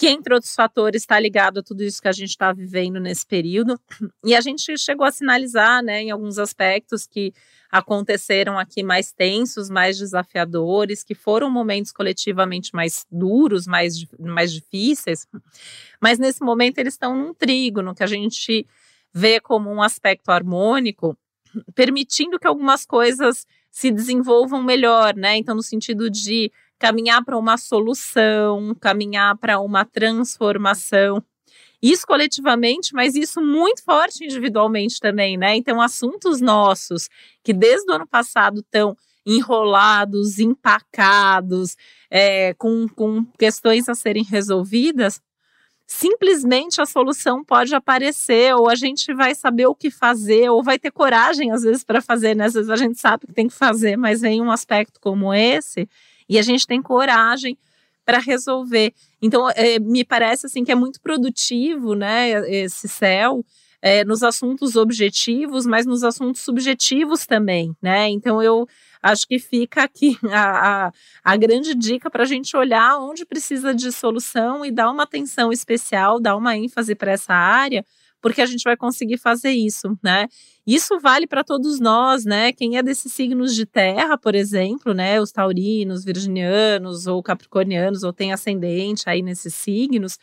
que, 0.00 0.08
entre 0.08 0.32
outros 0.32 0.54
fatores, 0.54 1.02
está 1.02 1.20
ligado 1.20 1.60
a 1.60 1.62
tudo 1.62 1.84
isso 1.84 2.00
que 2.00 2.08
a 2.08 2.12
gente 2.12 2.30
está 2.30 2.54
vivendo 2.54 2.98
nesse 2.98 3.26
período. 3.26 3.78
E 4.24 4.34
a 4.34 4.40
gente 4.40 4.78
chegou 4.78 5.06
a 5.06 5.12
sinalizar, 5.12 5.82
né, 5.82 6.02
em 6.02 6.10
alguns 6.10 6.38
aspectos 6.38 7.06
que 7.06 7.34
aconteceram 7.70 8.58
aqui 8.58 8.82
mais 8.82 9.12
tensos, 9.12 9.68
mais 9.68 9.98
desafiadores, 9.98 11.04
que 11.04 11.14
foram 11.14 11.50
momentos 11.50 11.92
coletivamente 11.92 12.74
mais 12.74 13.04
duros, 13.12 13.66
mais, 13.66 14.06
mais 14.18 14.52
difíceis, 14.52 15.26
mas 16.00 16.18
nesse 16.18 16.42
momento 16.42 16.78
eles 16.78 16.94
estão 16.94 17.14
num 17.14 17.34
trígono, 17.34 17.94
que 17.94 18.02
a 18.02 18.06
gente 18.06 18.66
vê 19.12 19.38
como 19.38 19.70
um 19.70 19.82
aspecto 19.82 20.30
harmônico, 20.30 21.14
permitindo 21.74 22.38
que 22.38 22.46
algumas 22.46 22.86
coisas 22.86 23.46
se 23.70 23.90
desenvolvam 23.90 24.62
melhor, 24.62 25.14
né? 25.14 25.36
Então, 25.36 25.54
no 25.54 25.62
sentido 25.62 26.08
de 26.08 26.50
caminhar 26.80 27.22
para 27.22 27.38
uma 27.38 27.58
solução, 27.58 28.74
caminhar 28.80 29.36
para 29.36 29.60
uma 29.60 29.84
transformação. 29.84 31.22
Isso 31.80 32.06
coletivamente, 32.06 32.94
mas 32.94 33.14
isso 33.14 33.40
muito 33.40 33.84
forte 33.84 34.24
individualmente 34.24 34.98
também, 34.98 35.36
né? 35.36 35.54
Então, 35.56 35.80
assuntos 35.80 36.40
nossos 36.40 37.08
que 37.44 37.52
desde 37.52 37.90
o 37.90 37.94
ano 37.94 38.06
passado 38.06 38.60
estão 38.60 38.96
enrolados, 39.24 40.38
empacados, 40.38 41.76
é, 42.10 42.54
com, 42.54 42.88
com 42.88 43.24
questões 43.38 43.88
a 43.88 43.94
serem 43.94 44.24
resolvidas, 44.24 45.20
simplesmente 45.86 46.80
a 46.80 46.86
solução 46.86 47.44
pode 47.44 47.74
aparecer, 47.74 48.54
ou 48.54 48.70
a 48.70 48.74
gente 48.74 49.12
vai 49.12 49.34
saber 49.34 49.66
o 49.66 49.74
que 49.74 49.90
fazer, 49.90 50.48
ou 50.48 50.62
vai 50.62 50.78
ter 50.78 50.90
coragem, 50.90 51.52
às 51.52 51.62
vezes, 51.62 51.84
para 51.84 52.00
fazer, 52.00 52.34
né? 52.34 52.46
Às 52.46 52.54
vezes 52.54 52.70
a 52.70 52.76
gente 52.76 52.98
sabe 52.98 53.26
que 53.26 53.34
tem 53.34 53.48
que 53.48 53.54
fazer, 53.54 53.96
mas 53.96 54.22
vem 54.22 54.40
um 54.40 54.50
aspecto 54.50 54.98
como 55.00 55.32
esse 55.34 55.88
e 56.30 56.38
a 56.38 56.42
gente 56.42 56.64
tem 56.64 56.80
coragem 56.80 57.58
para 58.04 58.18
resolver. 58.18 58.94
Então, 59.20 59.50
é, 59.50 59.80
me 59.80 60.04
parece 60.04 60.46
assim 60.46 60.62
que 60.62 60.70
é 60.70 60.76
muito 60.76 61.00
produtivo, 61.00 61.94
né, 61.94 62.30
esse 62.48 62.88
céu. 62.88 63.44
É, 63.82 64.04
nos 64.04 64.22
assuntos 64.22 64.76
objetivos, 64.76 65.64
mas 65.64 65.86
nos 65.86 66.04
assuntos 66.04 66.42
subjetivos 66.42 67.24
também, 67.24 67.74
né? 67.80 68.10
Então 68.10 68.42
eu 68.42 68.68
acho 69.02 69.26
que 69.26 69.38
fica 69.38 69.82
aqui 69.82 70.18
a, 70.30 70.88
a, 70.88 70.92
a 71.24 71.36
grande 71.38 71.74
dica 71.74 72.10
para 72.10 72.24
a 72.24 72.26
gente 72.26 72.54
olhar 72.54 72.98
onde 72.98 73.24
precisa 73.24 73.74
de 73.74 73.90
solução 73.90 74.66
e 74.66 74.70
dar 74.70 74.90
uma 74.90 75.04
atenção 75.04 75.50
especial, 75.50 76.20
dar 76.20 76.36
uma 76.36 76.54
ênfase 76.58 76.94
para 76.94 77.12
essa 77.12 77.32
área, 77.32 77.82
porque 78.20 78.40
a 78.42 78.46
gente 78.46 78.62
vai 78.62 78.76
conseguir 78.76 79.18
fazer 79.18 79.50
isso, 79.50 79.98
né? 80.02 80.26
Isso 80.66 80.98
vale 81.00 81.26
para 81.26 81.42
todos 81.42 81.80
nós, 81.80 82.24
né? 82.24 82.52
Quem 82.52 82.76
é 82.76 82.82
desses 82.82 83.12
signos 83.12 83.54
de 83.54 83.66
terra, 83.66 84.16
por 84.18 84.34
exemplo, 84.34 84.92
né? 84.92 85.20
Os 85.20 85.32
taurinos, 85.32 86.04
virginianos 86.04 87.06
ou 87.06 87.22
capricornianos, 87.22 88.02
ou 88.02 88.12
tem 88.12 88.32
ascendente 88.32 89.04
aí 89.06 89.22
nesses 89.22 89.54
signos, 89.54 90.18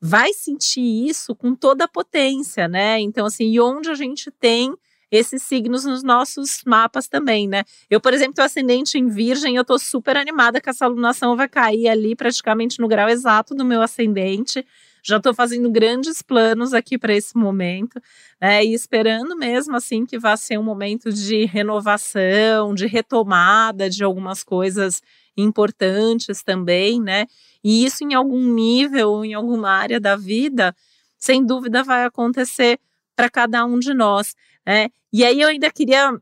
vai 0.00 0.32
sentir 0.32 1.08
isso 1.08 1.34
com 1.34 1.54
toda 1.54 1.84
a 1.84 1.88
potência, 1.88 2.68
né? 2.68 3.00
Então, 3.00 3.26
assim, 3.26 3.50
e 3.50 3.60
onde 3.60 3.90
a 3.90 3.94
gente 3.94 4.30
tem 4.30 4.74
esses 5.10 5.42
signos 5.42 5.84
nos 5.84 6.02
nossos 6.02 6.62
mapas 6.66 7.08
também, 7.08 7.48
né? 7.48 7.64
Eu, 7.88 8.00
por 8.00 8.12
exemplo, 8.12 8.34
tô 8.34 8.42
ascendente 8.42 8.98
em 8.98 9.08
Virgem, 9.08 9.56
eu 9.56 9.64
tô 9.64 9.78
super 9.78 10.16
animada 10.16 10.60
que 10.60 10.68
essa 10.68 10.84
alunação 10.84 11.36
vai 11.36 11.48
cair 11.48 11.88
ali 11.88 12.16
praticamente 12.16 12.80
no 12.80 12.88
grau 12.88 13.08
exato 13.08 13.54
do 13.54 13.64
meu 13.64 13.80
ascendente. 13.80 14.66
Já 15.06 15.18
estou 15.18 15.34
fazendo 15.34 15.70
grandes 15.70 16.22
planos 16.22 16.72
aqui 16.72 16.96
para 16.96 17.14
esse 17.14 17.36
momento, 17.36 18.00
né? 18.40 18.64
E 18.64 18.72
esperando 18.72 19.36
mesmo 19.36 19.76
assim 19.76 20.06
que 20.06 20.18
vá 20.18 20.34
ser 20.36 20.58
um 20.58 20.62
momento 20.62 21.12
de 21.12 21.44
renovação, 21.44 22.74
de 22.74 22.86
retomada 22.86 23.90
de 23.90 24.02
algumas 24.02 24.42
coisas 24.42 25.02
importantes 25.36 26.42
também, 26.42 27.00
né? 27.02 27.26
E 27.62 27.84
isso 27.84 28.02
em 28.02 28.14
algum 28.14 28.42
nível, 28.42 29.24
em 29.24 29.34
alguma 29.34 29.70
área 29.70 30.00
da 30.00 30.16
vida, 30.16 30.74
sem 31.18 31.44
dúvida 31.44 31.82
vai 31.82 32.04
acontecer 32.04 32.78
para 33.14 33.28
cada 33.28 33.64
um 33.64 33.78
de 33.78 33.92
nós. 33.92 34.34
Né? 34.66 34.88
E 35.12 35.24
aí 35.24 35.40
eu 35.40 35.48
ainda 35.48 35.70
queria 35.70 36.18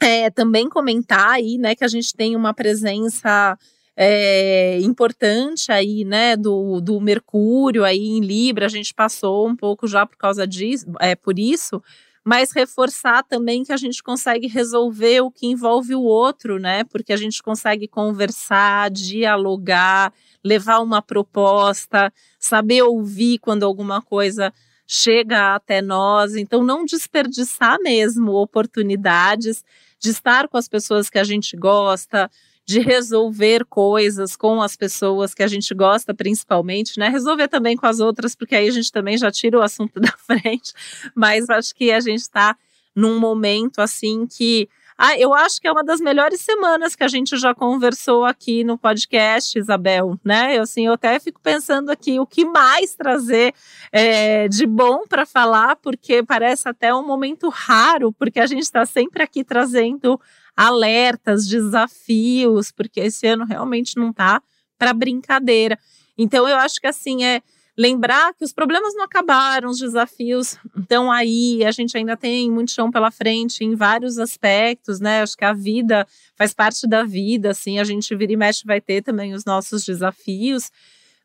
é, 0.00 0.30
também 0.30 0.68
comentar 0.68 1.30
aí, 1.30 1.58
né, 1.58 1.74
que 1.74 1.84
a 1.84 1.88
gente 1.88 2.14
tem 2.14 2.34
uma 2.34 2.52
presença 2.52 3.56
é, 3.96 4.78
importante 4.80 5.70
aí, 5.70 6.04
né, 6.04 6.36
do, 6.36 6.80
do 6.80 7.00
Mercúrio 7.00 7.84
aí 7.84 7.98
em 7.98 8.20
Libra, 8.20 8.66
a 8.66 8.68
gente 8.68 8.94
passou 8.94 9.46
um 9.46 9.54
pouco 9.54 9.86
já 9.86 10.06
por 10.06 10.16
causa 10.16 10.46
disso, 10.46 10.86
é 11.00 11.14
por 11.14 11.38
isso, 11.38 11.82
mas 12.24 12.52
reforçar 12.52 13.22
também 13.24 13.64
que 13.64 13.72
a 13.72 13.76
gente 13.76 14.02
consegue 14.02 14.46
resolver 14.46 15.20
o 15.20 15.30
que 15.30 15.46
envolve 15.46 15.94
o 15.94 16.02
outro, 16.02 16.58
né, 16.58 16.84
porque 16.84 17.12
a 17.12 17.16
gente 17.16 17.42
consegue 17.42 17.86
conversar, 17.86 18.90
dialogar, 18.90 20.12
levar 20.42 20.80
uma 20.80 21.02
proposta, 21.02 22.12
saber 22.38 22.82
ouvir 22.82 23.38
quando 23.38 23.64
alguma 23.64 24.00
coisa 24.00 24.52
chega 24.86 25.54
até 25.54 25.80
nós. 25.80 26.34
Então, 26.34 26.62
não 26.62 26.84
desperdiçar 26.84 27.78
mesmo 27.80 28.32
oportunidades 28.32 29.64
de 29.98 30.10
estar 30.10 30.48
com 30.48 30.56
as 30.56 30.68
pessoas 30.68 31.08
que 31.08 31.18
a 31.18 31.24
gente 31.24 31.56
gosta, 31.56 32.30
de 32.64 32.80
resolver 32.80 33.64
coisas 33.64 34.36
com 34.36 34.62
as 34.62 34.76
pessoas 34.76 35.34
que 35.34 35.42
a 35.42 35.48
gente 35.48 35.74
gosta, 35.74 36.14
principalmente, 36.14 36.98
né? 36.98 37.08
Resolver 37.08 37.48
também 37.48 37.76
com 37.76 37.86
as 37.86 38.00
outras, 38.00 38.34
porque 38.34 38.54
aí 38.54 38.68
a 38.68 38.72
gente 38.72 38.92
também 38.92 39.16
já 39.18 39.30
tira 39.30 39.58
o 39.58 39.62
assunto 39.62 39.98
da 40.00 40.12
frente. 40.12 40.72
Mas 41.14 41.50
acho 41.50 41.74
que 41.74 41.90
a 41.90 42.00
gente 42.00 42.20
está 42.20 42.56
num 42.94 43.18
momento 43.18 43.80
assim 43.80 44.26
que 44.26 44.68
ah, 45.04 45.18
eu 45.18 45.34
acho 45.34 45.60
que 45.60 45.66
é 45.66 45.72
uma 45.72 45.82
das 45.82 46.00
melhores 46.00 46.40
semanas 46.42 46.94
que 46.94 47.02
a 47.02 47.08
gente 47.08 47.36
já 47.36 47.52
conversou 47.52 48.24
aqui 48.24 48.62
no 48.62 48.78
podcast, 48.78 49.58
Isabel, 49.58 50.16
né? 50.24 50.56
Eu, 50.56 50.62
assim, 50.62 50.86
eu 50.86 50.92
até 50.92 51.18
fico 51.18 51.40
pensando 51.40 51.90
aqui 51.90 52.20
o 52.20 52.26
que 52.26 52.44
mais 52.44 52.94
trazer 52.94 53.52
é, 53.90 54.46
de 54.46 54.64
bom 54.64 55.04
para 55.08 55.26
falar, 55.26 55.74
porque 55.76 56.22
parece 56.22 56.68
até 56.68 56.94
um 56.94 57.04
momento 57.04 57.48
raro, 57.48 58.12
porque 58.12 58.38
a 58.38 58.46
gente 58.46 58.62
está 58.62 58.86
sempre 58.86 59.22
aqui 59.24 59.42
trazendo 59.42 60.20
alertas, 60.56 61.46
desafios, 61.46 62.70
porque 62.70 63.00
esse 63.00 63.26
ano 63.26 63.44
realmente 63.44 63.96
não 63.96 64.12
tá 64.12 64.42
para 64.78 64.92
brincadeira. 64.92 65.78
Então, 66.16 66.48
eu 66.48 66.56
acho 66.56 66.80
que 66.80 66.86
assim 66.86 67.24
é 67.24 67.42
lembrar 67.76 68.34
que 68.34 68.44
os 68.44 68.52
problemas 68.52 68.94
não 68.94 69.04
acabaram, 69.04 69.70
os 69.70 69.78
desafios 69.78 70.58
estão 70.76 71.10
aí, 71.10 71.64
a 71.64 71.70
gente 71.70 71.96
ainda 71.96 72.16
tem 72.16 72.50
muito 72.50 72.70
chão 72.70 72.90
pela 72.90 73.10
frente 73.10 73.64
em 73.64 73.74
vários 73.74 74.18
aspectos, 74.18 75.00
né? 75.00 75.22
Acho 75.22 75.36
que 75.36 75.44
a 75.44 75.54
vida 75.54 76.06
faz 76.36 76.52
parte 76.52 76.86
da 76.86 77.02
vida, 77.02 77.50
assim, 77.50 77.78
a 77.78 77.84
gente 77.84 78.14
vira 78.14 78.32
e 78.32 78.36
mexe 78.36 78.64
vai 78.66 78.80
ter 78.80 79.02
também 79.02 79.32
os 79.32 79.44
nossos 79.44 79.84
desafios, 79.84 80.70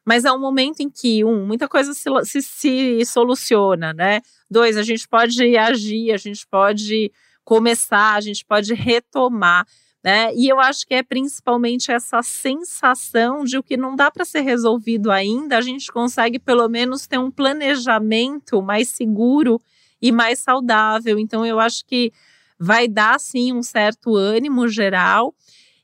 mas 0.05 0.23
é 0.23 0.31
um 0.31 0.39
momento 0.39 0.79
em 0.79 0.89
que, 0.89 1.23
um, 1.25 1.45
muita 1.45 1.67
coisa 1.67 1.93
se, 1.93 2.09
se, 2.23 2.41
se 2.41 3.05
soluciona, 3.05 3.91
né? 3.91 4.21
Dois, 4.49 4.77
a 4.77 4.83
gente 4.83 5.05
pode 5.05 5.57
agir, 5.57 6.13
a 6.13 6.17
gente 6.17 6.47
pode 6.47 7.11
começar, 7.47 8.15
a 8.15 8.19
gente 8.19 8.43
pode 8.43 8.73
retomar. 8.73 9.65
Né? 10.03 10.33
E 10.35 10.49
eu 10.49 10.59
acho 10.59 10.85
que 10.85 10.93
é 10.93 11.01
principalmente 11.01 11.89
essa 11.93 12.21
sensação 12.21 13.45
de 13.45 13.57
o 13.57 13.63
que 13.63 13.77
não 13.77 13.95
dá 13.95 14.11
para 14.11 14.25
ser 14.25 14.41
resolvido 14.41 15.09
ainda, 15.09 15.57
a 15.57 15.61
gente 15.61 15.89
consegue 15.89 16.39
pelo 16.39 16.67
menos 16.67 17.07
ter 17.07 17.17
um 17.17 17.31
planejamento 17.31 18.61
mais 18.61 18.89
seguro 18.89 19.61
e 20.01 20.11
mais 20.11 20.39
saudável. 20.39 21.17
Então 21.17 21.45
eu 21.45 21.57
acho 21.57 21.85
que 21.85 22.11
vai 22.59 22.85
dar 22.85 23.17
sim 23.17 23.53
um 23.53 23.63
certo 23.63 24.13
ânimo 24.13 24.67
geral. 24.67 25.33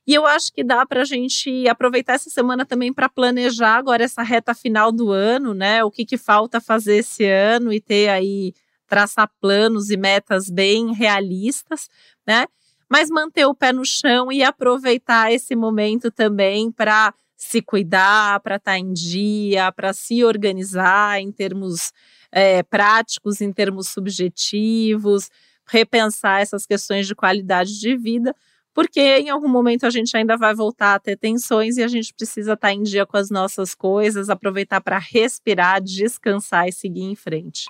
E 0.06 0.12
eu 0.12 0.26
acho 0.26 0.52
que 0.52 0.62
dá 0.62 0.84
para 0.84 1.00
a 1.00 1.06
gente 1.06 1.66
aproveitar 1.66 2.12
essa 2.12 2.28
semana 2.28 2.66
também 2.66 2.92
para 2.92 3.08
planejar 3.08 3.76
agora 3.76 4.04
essa 4.04 4.22
reta 4.22 4.54
final 4.54 4.92
do 4.92 5.10
ano, 5.10 5.54
né? 5.54 5.82
O 5.82 5.90
que, 5.90 6.04
que 6.04 6.18
falta 6.18 6.60
fazer 6.60 6.96
esse 6.96 7.24
ano 7.24 7.72
e 7.72 7.80
ter 7.80 8.10
aí 8.10 8.52
traçar 8.86 9.30
planos 9.40 9.90
e 9.90 9.96
metas 9.96 10.48
bem 10.48 10.92
realistas, 10.92 11.88
né? 12.26 12.46
mas 12.88 13.10
manter 13.10 13.44
o 13.46 13.54
pé 13.54 13.72
no 13.72 13.84
chão 13.84 14.30
e 14.30 14.42
aproveitar 14.42 15.32
esse 15.32 15.56
momento 15.56 16.10
também 16.10 16.70
para 16.70 17.12
se 17.36 17.60
cuidar, 17.60 18.40
para 18.40 18.56
estar 18.56 18.72
tá 18.72 18.78
em 18.78 18.92
dia, 18.92 19.72
para 19.72 19.92
se 19.92 20.24
organizar 20.24 21.20
em 21.20 21.32
termos 21.32 21.92
é, 22.30 22.62
práticos, 22.62 23.40
em 23.40 23.52
termos 23.52 23.88
subjetivos, 23.88 25.30
repensar 25.66 26.40
essas 26.40 26.66
questões 26.66 27.06
de 27.06 27.14
qualidade 27.14 27.78
de 27.78 27.96
vida, 27.96 28.34
porque 28.72 29.00
em 29.00 29.30
algum 29.30 29.48
momento 29.48 29.86
a 29.86 29.90
gente 29.90 30.16
ainda 30.16 30.36
vai 30.36 30.54
voltar 30.54 30.94
a 30.94 30.98
ter 30.98 31.16
tensões 31.16 31.76
e 31.76 31.82
a 31.82 31.88
gente 31.88 32.12
precisa 32.12 32.54
estar 32.54 32.68
tá 32.68 32.74
em 32.74 32.82
dia 32.82 33.06
com 33.06 33.16
as 33.16 33.30
nossas 33.30 33.74
coisas, 33.74 34.28
aproveitar 34.28 34.80
para 34.80 34.98
respirar, 34.98 35.82
descansar 35.82 36.68
e 36.68 36.72
seguir 36.72 37.02
em 37.02 37.14
frente. 37.14 37.66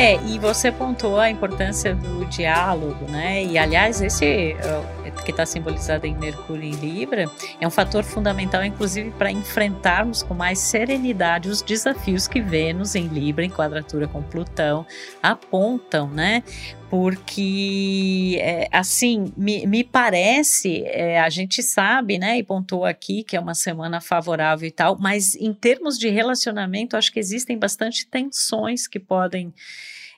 É, 0.00 0.18
e 0.24 0.38
você 0.38 0.72
pontuou 0.72 1.20
a 1.20 1.30
importância 1.30 1.94
do 1.94 2.24
diálogo, 2.24 3.04
né? 3.10 3.44
E 3.44 3.58
aliás, 3.58 4.00
esse 4.00 4.54
uh, 4.54 5.22
que 5.22 5.30
está 5.30 5.44
simbolizado 5.44 6.06
em 6.06 6.14
Mercúrio 6.14 6.64
em 6.64 6.70
Libra 6.70 7.26
é 7.60 7.66
um 7.66 7.70
fator 7.70 8.02
fundamental, 8.02 8.64
inclusive, 8.64 9.10
para 9.10 9.30
enfrentarmos 9.30 10.22
com 10.22 10.32
mais 10.32 10.58
serenidade 10.58 11.50
os 11.50 11.60
desafios 11.60 12.26
que 12.26 12.40
Vênus 12.40 12.94
em 12.94 13.08
Libra, 13.08 13.44
em 13.44 13.50
quadratura 13.50 14.08
com 14.08 14.22
Plutão, 14.22 14.86
apontam, 15.22 16.08
né? 16.08 16.42
Porque 16.90 18.36
é, 18.40 18.68
assim 18.72 19.32
me, 19.36 19.64
me 19.64 19.84
parece 19.84 20.82
é, 20.86 21.20
a 21.20 21.30
gente 21.30 21.62
sabe 21.62 22.18
né 22.18 22.36
e 22.36 22.42
pontuou 22.42 22.84
aqui 22.84 23.22
que 23.22 23.36
é 23.36 23.40
uma 23.40 23.54
semana 23.54 24.00
favorável 24.00 24.66
e 24.66 24.72
tal 24.72 24.98
mas 24.98 25.36
em 25.36 25.54
termos 25.54 25.96
de 25.96 26.08
relacionamento 26.08 26.96
acho 26.96 27.12
que 27.12 27.20
existem 27.20 27.56
bastante 27.56 28.04
tensões 28.08 28.88
que 28.88 28.98
podem 28.98 29.54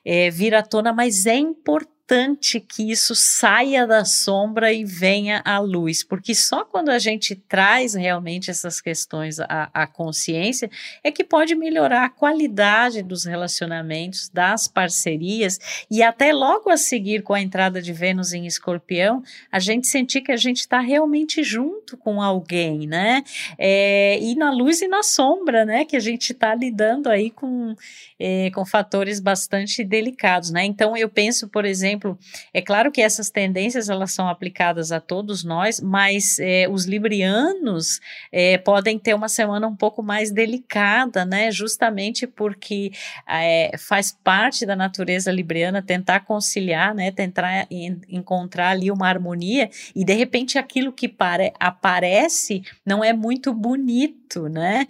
é, 0.03 0.31
vir 0.31 0.55
à 0.55 0.63
tona 0.63 0.91
mas 0.91 1.27
é 1.27 1.35
importante 1.35 1.92
importante 2.13 2.59
que 2.59 2.91
isso 2.91 3.15
saia 3.15 3.87
da 3.87 4.05
sombra 4.05 4.71
e 4.71 4.85
venha 4.85 5.41
à 5.43 5.57
luz, 5.57 6.03
porque 6.03 6.35
só 6.35 6.63
quando 6.63 6.89
a 6.89 6.99
gente 6.99 7.35
traz 7.35 7.95
realmente 7.95 8.51
essas 8.51 8.79
questões 8.79 9.39
à, 9.39 9.69
à 9.73 9.87
consciência 9.87 10.69
é 11.03 11.11
que 11.11 11.23
pode 11.23 11.55
melhorar 11.55 12.05
a 12.05 12.09
qualidade 12.09 13.01
dos 13.01 13.25
relacionamentos, 13.25 14.29
das 14.29 14.67
parcerias 14.67 15.59
e 15.89 16.03
até 16.03 16.31
logo 16.31 16.69
a 16.69 16.77
seguir 16.77 17.23
com 17.23 17.33
a 17.33 17.41
entrada 17.41 17.81
de 17.81 17.91
Vênus 17.91 18.31
em 18.31 18.45
Escorpião, 18.45 19.23
a 19.51 19.59
gente 19.59 19.87
sentir 19.87 20.21
que 20.21 20.31
a 20.31 20.37
gente 20.37 20.59
está 20.59 20.79
realmente 20.79 21.41
junto 21.43 21.97
com 21.97 22.21
alguém, 22.21 22.85
né? 22.85 23.23
É, 23.57 24.19
e 24.19 24.35
na 24.35 24.51
luz 24.51 24.81
e 24.81 24.87
na 24.87 25.01
sombra, 25.01 25.65
né? 25.65 25.83
Que 25.83 25.95
a 25.95 25.99
gente 25.99 26.31
está 26.31 26.53
lidando 26.53 27.09
aí 27.09 27.31
com, 27.31 27.75
é, 28.19 28.51
com 28.51 28.63
fatores 28.65 29.19
bastante 29.19 29.83
delicados, 29.83 30.51
né? 30.51 30.63
Então 30.63 30.95
eu 30.95 31.09
penso, 31.09 31.47
por 31.47 31.65
exemplo, 31.65 32.02
exemplo, 32.03 32.17
é 32.53 32.61
claro 32.61 32.91
que 32.91 33.01
essas 33.01 33.29
tendências 33.29 33.89
elas 33.89 34.11
são 34.11 34.27
aplicadas 34.27 34.91
a 34.91 34.99
todos 34.99 35.43
nós, 35.43 35.79
mas 35.79 36.37
é, 36.39 36.67
os 36.69 36.85
librianos 36.85 37.99
é, 38.31 38.57
podem 38.57 38.99
ter 38.99 39.13
uma 39.13 39.29
semana 39.29 39.67
um 39.67 39.75
pouco 39.75 40.03
mais 40.03 40.31
delicada, 40.31 41.25
né? 41.25 41.51
Justamente 41.51 42.27
porque 42.27 42.91
é, 43.27 43.71
faz 43.77 44.11
parte 44.23 44.65
da 44.65 44.75
natureza 44.75 45.31
libriana 45.31 45.81
tentar 45.81 46.21
conciliar, 46.21 46.93
né? 46.93 47.11
Tentar 47.11 47.67
en 47.71 48.01
encontrar 48.09 48.71
ali 48.71 48.91
uma 48.91 49.07
harmonia 49.07 49.69
e 49.95 50.03
de 50.03 50.13
repente 50.13 50.57
aquilo 50.57 50.91
que 50.91 51.07
pare 51.07 51.53
aparece 51.59 52.63
não 52.85 53.03
é 53.03 53.13
muito 53.13 53.53
bonito, 53.53 54.49
né? 54.49 54.87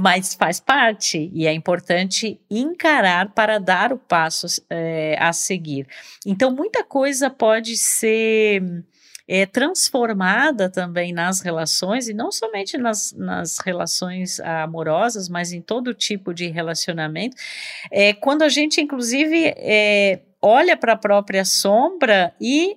Mas 0.00 0.34
faz 0.34 0.60
parte 0.60 1.30
e 1.32 1.46
é 1.46 1.52
importante 1.52 2.40
encarar 2.50 3.30
para 3.30 3.58
dar 3.58 3.92
o 3.92 3.98
passo 3.98 4.46
a 5.18 5.32
seguir. 5.32 5.83
Então, 6.26 6.50
muita 6.50 6.84
coisa 6.84 7.28
pode 7.30 7.76
ser 7.76 8.62
é, 9.26 9.46
transformada 9.46 10.68
também 10.68 11.12
nas 11.12 11.40
relações, 11.40 12.08
e 12.08 12.14
não 12.14 12.30
somente 12.30 12.76
nas, 12.76 13.12
nas 13.16 13.58
relações 13.58 14.38
amorosas, 14.40 15.28
mas 15.28 15.52
em 15.52 15.60
todo 15.60 15.94
tipo 15.94 16.34
de 16.34 16.48
relacionamento, 16.48 17.36
é, 17.90 18.12
quando 18.12 18.42
a 18.42 18.48
gente, 18.48 18.80
inclusive, 18.80 19.54
é, 19.56 20.20
olha 20.42 20.76
para 20.76 20.92
a 20.92 20.98
própria 20.98 21.44
sombra 21.44 22.34
e 22.40 22.76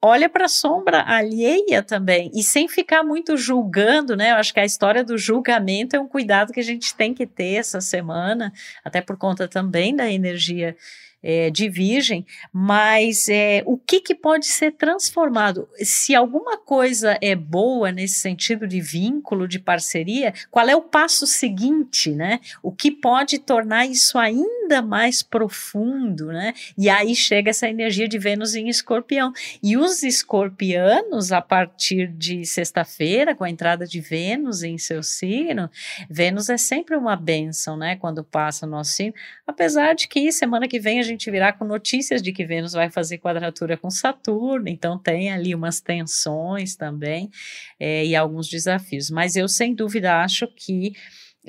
olha 0.00 0.28
para 0.28 0.44
a 0.44 0.48
sombra 0.48 1.02
alheia 1.02 1.82
também 1.82 2.30
e 2.32 2.42
sem 2.42 2.68
ficar 2.68 3.02
muito 3.02 3.36
julgando, 3.36 4.16
né? 4.16 4.30
Eu 4.30 4.36
acho 4.36 4.54
que 4.54 4.60
a 4.60 4.64
história 4.64 5.02
do 5.02 5.18
julgamento 5.18 5.96
é 5.96 6.00
um 6.00 6.06
cuidado 6.06 6.52
que 6.52 6.60
a 6.60 6.64
gente 6.64 6.94
tem 6.94 7.12
que 7.12 7.26
ter 7.26 7.54
essa 7.54 7.80
semana, 7.80 8.52
até 8.84 9.00
por 9.00 9.16
conta 9.16 9.48
também 9.48 9.96
da 9.96 10.08
energia 10.08 10.76
é, 11.22 11.50
virgem, 11.70 12.24
mas 12.52 13.28
é, 13.28 13.62
o 13.66 13.76
que, 13.76 14.00
que 14.00 14.14
pode 14.14 14.46
ser 14.46 14.72
transformado? 14.72 15.68
Se 15.82 16.14
alguma 16.14 16.56
coisa 16.56 17.18
é 17.20 17.34
boa 17.34 17.90
nesse 17.90 18.20
sentido 18.20 18.66
de 18.66 18.80
vínculo, 18.80 19.48
de 19.48 19.58
parceria, 19.58 20.32
qual 20.50 20.68
é 20.68 20.76
o 20.76 20.82
passo 20.82 21.26
seguinte, 21.26 22.10
né? 22.10 22.40
O 22.62 22.70
que 22.72 22.90
pode 22.90 23.38
tornar 23.38 23.86
isso 23.86 24.18
ainda 24.18 24.80
mais 24.80 25.22
profundo, 25.22 26.26
né? 26.26 26.54
E 26.76 26.88
aí 26.88 27.14
chega 27.14 27.50
essa 27.50 27.68
energia 27.68 28.06
de 28.06 28.18
Vênus 28.18 28.54
em 28.54 28.68
escorpião. 28.68 29.32
E 29.62 29.76
os 29.76 30.02
escorpianos, 30.02 31.32
a 31.32 31.40
partir 31.40 32.08
de 32.08 32.44
sexta-feira, 32.44 33.34
com 33.34 33.44
a 33.44 33.50
entrada 33.50 33.86
de 33.86 34.00
Vênus 34.00 34.62
em 34.62 34.78
seu 34.78 35.02
signo, 35.02 35.70
Vênus 36.08 36.48
é 36.48 36.56
sempre 36.56 36.96
uma 36.96 37.16
bênção, 37.16 37.76
né? 37.76 37.96
Quando 37.96 38.22
passa 38.22 38.66
o 38.66 38.68
nosso 38.68 38.92
signo, 38.92 39.14
apesar 39.46 39.94
de 39.94 40.06
que 40.06 40.30
semana 40.30 40.68
que 40.68 40.78
vem 40.78 41.00
a 41.00 41.07
gente 41.08 41.30
virá 41.30 41.52
com 41.52 41.64
notícias 41.64 42.22
de 42.22 42.32
que 42.32 42.44
Vênus 42.44 42.72
vai 42.72 42.90
fazer 42.90 43.18
quadratura 43.18 43.76
com 43.76 43.90
Saturno, 43.90 44.68
então 44.68 44.98
tem 44.98 45.32
ali 45.32 45.54
umas 45.54 45.80
tensões 45.80 46.76
também 46.76 47.30
é, 47.78 48.04
e 48.04 48.14
alguns 48.14 48.48
desafios. 48.48 49.10
Mas 49.10 49.36
eu, 49.36 49.48
sem 49.48 49.74
dúvida, 49.74 50.22
acho 50.22 50.46
que 50.48 50.92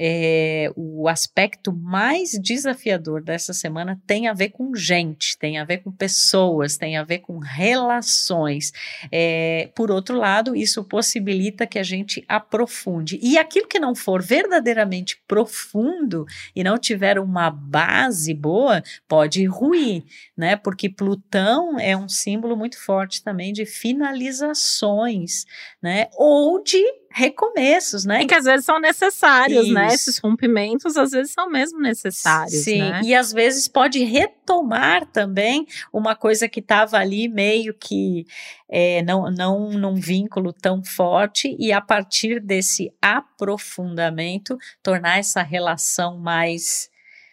é, 0.02 0.72
o 0.78 1.10
aspecto 1.10 1.74
mais 1.74 2.32
desafiador 2.42 3.22
dessa 3.22 3.54
semana 3.54 4.02
tem 4.08 4.30
a 4.30 4.34
ver 4.34 4.52
com 4.52 4.74
gente, 4.74 5.38
tem 5.38 5.60
a 5.60 5.66
ver 5.66 5.80
com 5.80 5.92
pessoas, 5.92 6.78
tem 6.78 6.96
a 6.96 7.04
ver 7.04 7.20
com 7.20 7.38
relações. 7.38 8.72
É, 9.12 9.70
por 9.76 9.92
outro 9.92 10.18
lado, 10.18 10.56
isso 10.56 10.86
possibilita 10.86 11.68
que 11.68 11.78
a 11.78 11.84
gente 11.84 12.24
aprofunde. 12.30 13.20
E 13.22 13.38
aquilo 13.38 13.68
que 13.68 13.78
não 13.78 13.94
for 13.94 14.24
verdadeiramente 14.24 15.22
profundo 15.28 16.26
e 16.56 16.64
não 16.64 16.78
tiver 16.78 17.20
uma 17.20 17.50
base 17.50 18.34
boa, 18.34 18.82
pode 19.06 19.44
ruir, 19.48 20.06
né? 20.38 20.56
Porque 20.56 20.88
Plutão 20.88 21.78
é 21.78 21.98
um 21.98 22.08
símbolo 22.08 22.56
muito 22.56 22.80
forte 22.80 23.22
também 23.22 23.52
de 23.52 23.66
finalizações, 23.66 25.46
né? 25.82 26.08
Ou 26.14 26.64
de 26.64 26.82
recomeços, 27.12 28.06
né? 28.06 28.22
E 28.22 28.26
que 28.26 28.36
às 28.36 28.46
vezes 28.46 28.66
são 28.66 28.80
necessários, 28.80 29.64
né? 29.64 29.64
Isso. 29.64 29.74
né? 29.74 29.88
Esses 29.88 30.18
rompimentos 30.20 30.98
às 30.98 31.12
vezes 31.12 31.34
são 31.34 31.50
mesmo 31.50 31.80
necessários. 31.80 32.64
Sim, 32.64 32.80
né? 32.80 33.02
e 33.04 33.16
às 33.16 33.32
vezes 33.32 33.68
pode 33.68 34.04
retomar 34.04 35.06
também 35.08 35.66
uma 35.92 36.16
coisa 36.16 36.48
que 36.48 36.60
estava 36.60 36.98
ali 36.98 37.28
meio 37.28 37.74
que 37.74 38.26
é, 38.70 39.02
não, 39.04 39.30
não 39.32 39.72
num 39.72 39.96
vínculo 39.96 40.54
tão 40.54 40.84
forte, 40.84 41.56
e 41.60 41.72
a 41.72 41.82
partir 41.82 42.40
desse 42.40 42.94
aprofundamento, 43.02 44.58
tornar 44.84 45.18
essa 45.18 45.42
relação 45.42 46.18
mais 46.18 46.90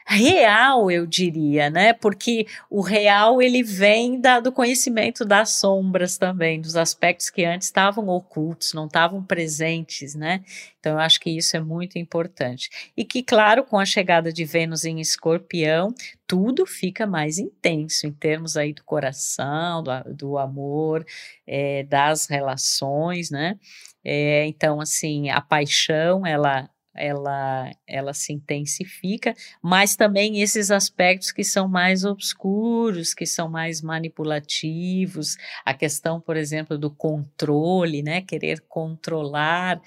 real, 0.06 0.88
eu 0.88 1.04
diria, 1.04 1.68
né? 1.68 1.92
Porque 1.92 2.46
o 2.70 2.80
real 2.80 3.42
ele 3.42 3.62
vem 3.62 4.20
da, 4.20 4.38
do 4.38 4.52
conhecimento 4.52 5.24
das 5.24 5.50
sombras 5.50 6.16
também, 6.16 6.60
dos 6.60 6.76
aspectos 6.76 7.28
que 7.28 7.44
antes 7.44 7.66
estavam 7.66 8.08
ocultos, 8.08 8.72
não 8.72 8.86
estavam 8.86 9.22
presentes, 9.22 10.14
né? 10.14 10.44
Então 10.78 10.92
eu 10.92 10.98
acho 11.00 11.18
que 11.18 11.30
isso 11.30 11.56
é 11.56 11.60
muito 11.60 11.98
importante. 11.98 12.70
E 12.96 13.04
que, 13.04 13.20
claro, 13.20 13.64
com 13.64 13.78
a 13.78 13.84
chegada 13.84 14.32
de 14.32 14.44
Vênus 14.44 14.84
em 14.84 15.00
Escorpião, 15.00 15.92
tudo 16.24 16.64
fica 16.64 17.04
mais 17.04 17.38
intenso 17.38 18.06
em 18.06 18.12
termos 18.12 18.56
aí 18.56 18.72
do 18.72 18.84
coração, 18.84 19.82
do, 19.82 20.14
do 20.14 20.38
amor, 20.38 21.04
é, 21.44 21.82
das 21.82 22.26
relações, 22.26 23.28
né? 23.30 23.58
É, 24.04 24.46
então, 24.46 24.80
assim, 24.80 25.30
a 25.30 25.40
paixão, 25.40 26.24
ela 26.24 26.70
ela, 26.96 27.70
ela 27.86 28.12
se 28.12 28.32
intensifica, 28.32 29.34
mas 29.62 29.96
também 29.96 30.40
esses 30.40 30.70
aspectos 30.70 31.32
que 31.32 31.44
são 31.44 31.68
mais 31.68 32.04
obscuros, 32.04 33.14
que 33.14 33.26
são 33.26 33.48
mais 33.48 33.82
manipulativos, 33.82 35.36
a 35.64 35.72
questão, 35.74 36.20
por 36.20 36.36
exemplo, 36.36 36.78
do 36.78 36.90
controle, 36.90 38.02
né, 38.02 38.20
querer 38.20 38.60
controlar 38.68 39.80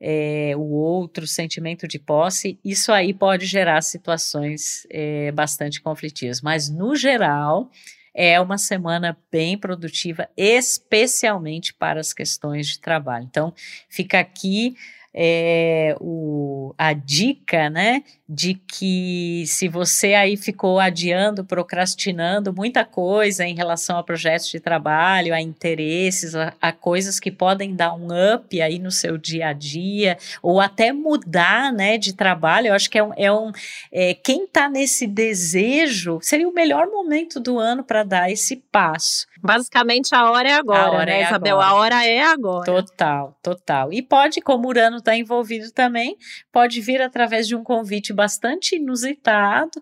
é, 0.00 0.52
o 0.56 0.62
outro, 0.62 1.26
sentimento 1.26 1.88
de 1.88 1.98
posse, 1.98 2.58
isso 2.64 2.92
aí 2.92 3.12
pode 3.12 3.46
gerar 3.46 3.82
situações 3.82 4.86
é, 4.90 5.32
bastante 5.32 5.80
conflitivas, 5.80 6.40
mas 6.40 6.68
no 6.68 6.94
geral 6.94 7.70
é 8.14 8.40
uma 8.40 8.58
semana 8.58 9.16
bem 9.30 9.56
produtiva, 9.56 10.28
especialmente 10.36 11.72
para 11.72 12.00
as 12.00 12.12
questões 12.12 12.66
de 12.66 12.80
trabalho. 12.80 13.24
Então, 13.28 13.54
fica 13.88 14.18
aqui 14.18 14.74
é, 15.14 15.96
o, 16.00 16.74
a 16.78 16.92
dica, 16.92 17.70
né, 17.70 18.02
de 18.28 18.54
que 18.54 19.44
se 19.46 19.68
você 19.68 20.12
aí 20.12 20.36
ficou 20.36 20.78
adiando, 20.78 21.42
procrastinando 21.42 22.52
muita 22.52 22.84
coisa 22.84 23.46
em 23.46 23.54
relação 23.54 23.96
a 23.96 24.02
projetos 24.02 24.50
de 24.50 24.60
trabalho, 24.60 25.32
a 25.32 25.40
interesses, 25.40 26.34
a, 26.34 26.52
a 26.60 26.70
coisas 26.70 27.18
que 27.18 27.30
podem 27.30 27.74
dar 27.74 27.94
um 27.94 28.08
up 28.34 28.60
aí 28.60 28.78
no 28.78 28.90
seu 28.90 29.16
dia 29.16 29.48
a 29.48 29.52
dia, 29.54 30.18
ou 30.42 30.60
até 30.60 30.92
mudar, 30.92 31.72
né, 31.72 31.96
de 31.96 32.12
trabalho, 32.12 32.66
eu 32.66 32.74
acho 32.74 32.90
que 32.90 32.98
é 32.98 33.02
um, 33.02 33.12
é 33.16 33.32
um 33.32 33.50
é, 33.90 34.12
quem 34.12 34.44
está 34.44 34.68
nesse 34.68 35.06
desejo, 35.06 36.18
seria 36.20 36.48
o 36.48 36.52
melhor 36.52 36.86
momento 36.88 37.40
do 37.40 37.58
ano 37.58 37.82
para 37.82 38.02
dar 38.02 38.30
esse 38.30 38.56
passo. 38.70 39.26
Basicamente 39.40 40.14
a 40.14 40.30
hora 40.30 40.48
é 40.48 40.54
agora, 40.54 40.90
hora 40.90 41.06
né, 41.06 41.20
é 41.20 41.24
Isabel? 41.24 41.60
Agora. 41.60 41.70
A 41.70 41.74
hora 41.74 42.06
é 42.06 42.22
agora. 42.22 42.64
Total, 42.64 43.38
total. 43.42 43.92
E 43.92 44.02
pode, 44.02 44.40
como 44.42 44.66
o 44.66 44.68
Urano 44.68 44.98
está 44.98 45.16
envolvido 45.16 45.70
também, 45.70 46.16
pode 46.52 46.80
vir 46.80 47.00
através 47.00 47.46
de 47.46 47.54
um 47.54 47.62
convite 47.62 48.12
bastante 48.18 48.74
inusitado, 48.74 49.80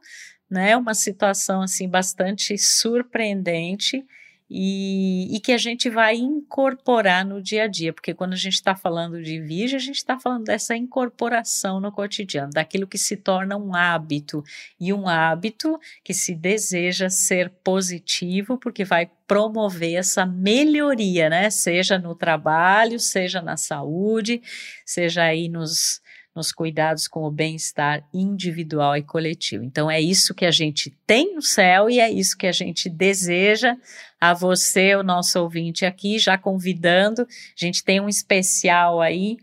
né? 0.48 0.76
Uma 0.76 0.92
situação 0.92 1.62
assim 1.62 1.88
bastante 1.88 2.58
surpreendente 2.58 4.04
e, 4.48 5.34
e, 5.34 5.40
que 5.40 5.50
a 5.52 5.58
gente 5.58 5.90
vai 5.90 6.14
incorporar 6.16 7.24
no 7.24 7.42
dia 7.42 7.64
a 7.64 7.66
dia, 7.66 7.92
porque 7.92 8.14
quando 8.14 8.34
a 8.34 8.36
gente 8.36 8.52
está 8.52 8.76
falando 8.76 9.20
de 9.20 9.40
virgem, 9.40 9.76
a 9.76 9.80
gente 9.80 9.96
está 9.96 10.20
falando 10.20 10.44
dessa 10.44 10.76
incorporação 10.76 11.80
no 11.80 11.90
cotidiano, 11.90 12.52
daquilo 12.52 12.86
que 12.86 12.98
se 12.98 13.16
torna 13.16 13.56
um 13.56 13.74
hábito, 13.74 14.44
e 14.78 14.92
um 14.92 15.08
hábito 15.08 15.80
que 16.04 16.14
se 16.14 16.32
deseja 16.32 17.08
ser 17.08 17.50
positivo, 17.64 18.56
porque 18.56 18.84
vai 18.84 19.10
promover 19.26 19.94
essa 19.94 20.24
melhoria, 20.24 21.28
né? 21.28 21.50
Seja 21.50 21.98
no 21.98 22.14
trabalho, 22.14 23.00
seja 23.00 23.42
na 23.42 23.56
saúde, 23.56 24.40
seja 24.84 25.24
aí 25.24 25.48
nos 25.48 26.00
nos 26.36 26.52
cuidados 26.52 27.08
com 27.08 27.24
o 27.24 27.30
bem-estar 27.30 28.06
individual 28.12 28.96
e 28.96 29.02
coletivo. 29.02 29.64
Então, 29.64 29.90
é 29.90 30.00
isso 30.00 30.34
que 30.34 30.44
a 30.44 30.50
gente 30.50 30.90
tem 31.06 31.34
no 31.34 31.42
céu 31.42 31.90
e 31.90 31.98
é 31.98 32.10
isso 32.10 32.36
que 32.36 32.46
a 32.46 32.52
gente 32.52 32.88
deseja 32.88 33.74
a 34.20 34.32
você, 34.32 34.94
o 34.94 35.02
nosso 35.02 35.40
ouvinte 35.40 35.84
aqui, 35.84 36.18
já 36.18 36.38
convidando. 36.38 37.22
A 37.22 37.64
gente 37.64 37.82
tem 37.82 38.00
um 38.00 38.08
especial 38.08 39.00
aí 39.00 39.38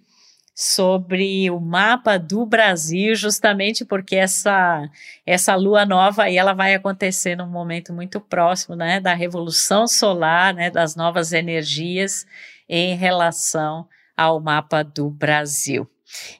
sobre 0.55 1.49
o 1.49 1.59
mapa 1.59 2.17
do 2.17 2.45
Brasil, 2.45 3.15
justamente 3.15 3.83
porque 3.83 4.15
essa 4.15 4.87
essa 5.25 5.55
lua 5.55 5.85
nova 5.85 6.23
aí 6.23 6.37
ela 6.37 6.53
vai 6.53 6.75
acontecer 6.75 7.35
num 7.35 7.47
momento 7.47 7.91
muito 7.91 8.21
próximo, 8.21 8.75
né, 8.75 8.99
da 8.99 9.15
revolução 9.15 9.87
solar, 9.87 10.53
né, 10.53 10.69
das 10.69 10.95
novas 10.95 11.33
energias 11.33 12.25
em 12.69 12.95
relação 12.95 13.87
ao 14.15 14.39
mapa 14.39 14.83
do 14.83 15.09
Brasil. 15.09 15.89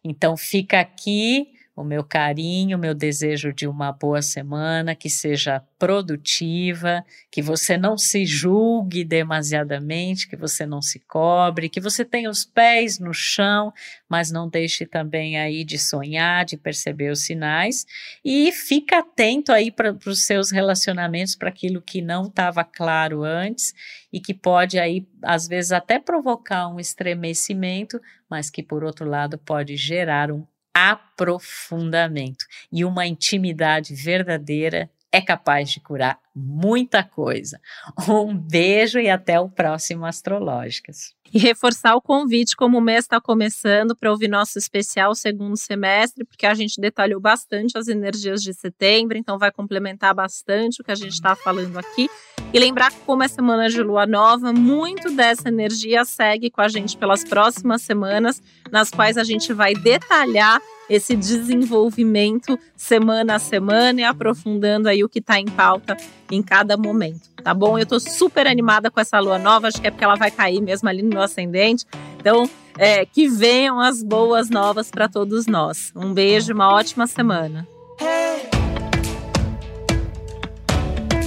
Então 0.03 0.35
fica 0.37 0.79
aqui 0.79 1.52
o 1.75 1.83
meu 1.83 2.03
carinho, 2.03 2.77
o 2.77 2.79
meu 2.79 2.93
desejo 2.93 3.51
de 3.51 3.67
uma 3.67 3.91
boa 3.91 4.21
semana, 4.21 4.93
que 4.93 5.09
seja 5.09 5.59
produtiva, 5.79 7.03
que 7.31 7.41
você 7.41 7.77
não 7.77 7.97
se 7.97 8.25
julgue 8.25 9.03
demasiadamente, 9.03 10.27
que 10.27 10.35
você 10.35 10.67
não 10.67 10.83
se 10.83 10.99
cobre, 10.99 11.69
que 11.69 11.81
você 11.81 12.05
tenha 12.05 12.29
os 12.29 12.45
pés 12.45 12.99
no 12.99 13.11
chão, 13.11 13.73
mas 14.07 14.31
não 14.31 14.47
deixe 14.47 14.85
também 14.85 15.39
aí 15.39 15.63
de 15.63 15.79
sonhar, 15.79 16.45
de 16.45 16.57
perceber 16.57 17.11
os 17.11 17.25
sinais. 17.25 17.87
E 18.23 18.51
fica 18.51 18.99
atento 18.99 19.51
aí 19.51 19.71
para 19.71 19.97
os 20.05 20.25
seus 20.25 20.51
relacionamentos, 20.51 21.35
para 21.35 21.49
aquilo 21.49 21.81
que 21.81 22.03
não 22.03 22.27
estava 22.27 22.63
claro 22.63 23.23
antes 23.23 23.73
e 24.11 24.19
que 24.19 24.33
pode 24.33 24.77
aí 24.77 25.07
às 25.23 25.47
vezes 25.47 25.71
até 25.71 25.97
provocar 25.97 26.67
um 26.67 26.79
estremecimento, 26.79 27.99
mas 28.29 28.51
que 28.51 28.61
por 28.61 28.83
outro 28.83 29.09
lado 29.09 29.39
pode 29.39 29.75
gerar 29.75 30.31
um 30.31 30.45
aprofundamento 30.73 32.45
e 32.71 32.83
uma 32.83 33.05
intimidade 33.05 33.93
verdadeira 33.93 34.89
é 35.11 35.21
capaz 35.21 35.69
de 35.69 35.79
curar 35.79 36.19
muita 36.35 37.03
coisa. 37.03 37.61
Um 38.09 38.35
beijo 38.35 38.99
e 38.99 39.07
até 39.07 39.39
o 39.39 39.47
próximo 39.47 40.05
Astrológicas. 40.05 41.13
E 41.31 41.37
reforçar 41.37 41.95
o 41.95 42.01
convite, 42.01 42.55
como 42.55 42.79
o 42.79 42.81
mês 42.81 43.05
está 43.05 43.21
começando, 43.21 43.95
para 43.95 44.09
ouvir 44.09 44.27
nosso 44.27 44.57
especial 44.57 45.13
segundo 45.13 45.55
semestre, 45.55 46.25
porque 46.25 46.47
a 46.47 46.53
gente 46.55 46.81
detalhou 46.81 47.19
bastante 47.19 47.77
as 47.77 47.87
energias 47.87 48.41
de 48.41 48.53
setembro, 48.55 49.15
então 49.15 49.37
vai 49.37 49.51
complementar 49.51 50.15
bastante 50.15 50.81
o 50.81 50.83
que 50.83 50.91
a 50.91 50.95
gente 50.95 51.13
está 51.13 51.35
falando 51.35 51.77
aqui. 51.77 52.09
E 52.53 52.59
lembrar 52.59 52.91
que, 52.91 52.99
como 52.99 53.23
é 53.23 53.27
semana 53.27 53.67
de 53.67 53.81
lua 53.81 54.05
nova, 54.05 54.53
muito 54.53 55.09
dessa 55.09 55.49
energia 55.49 56.05
segue 56.05 56.51
com 56.51 56.61
a 56.61 56.67
gente 56.67 56.95
pelas 56.95 57.23
próximas 57.23 57.81
semanas, 57.81 58.39
nas 58.71 58.91
quais 58.91 59.17
a 59.17 59.23
gente 59.23 59.51
vai 59.51 59.73
detalhar 59.73 60.61
esse 60.87 61.15
desenvolvimento 61.15 62.59
semana 62.75 63.35
a 63.35 63.39
semana 63.39 64.01
e 64.01 64.03
aprofundando 64.03 64.87
aí 64.87 65.03
o 65.03 65.09
que 65.09 65.17
está 65.17 65.39
em 65.39 65.47
pauta 65.47 65.97
em 66.29 66.43
cada 66.43 66.77
momento, 66.77 67.27
tá 67.43 67.55
bom? 67.55 67.75
Eu 67.79 67.83
estou 67.83 67.99
super 67.99 68.45
animada 68.45 68.91
com 68.91 68.99
essa 68.99 69.19
lua 69.19 69.39
nova, 69.39 69.67
acho 69.67 69.81
que 69.81 69.87
é 69.87 69.91
porque 69.91 70.03
ela 70.03 70.15
vai 70.15 70.29
cair 70.29 70.61
mesmo 70.61 70.87
ali 70.87 71.01
no 71.01 71.09
meu 71.09 71.21
ascendente. 71.21 71.87
Então, 72.19 72.47
é, 72.77 73.03
que 73.03 73.27
venham 73.27 73.79
as 73.79 74.03
boas 74.03 74.51
novas 74.51 74.91
para 74.91 75.09
todos 75.09 75.47
nós. 75.47 75.91
Um 75.95 76.13
beijo, 76.13 76.53
uma 76.53 76.71
ótima 76.71 77.07
semana. 77.07 77.67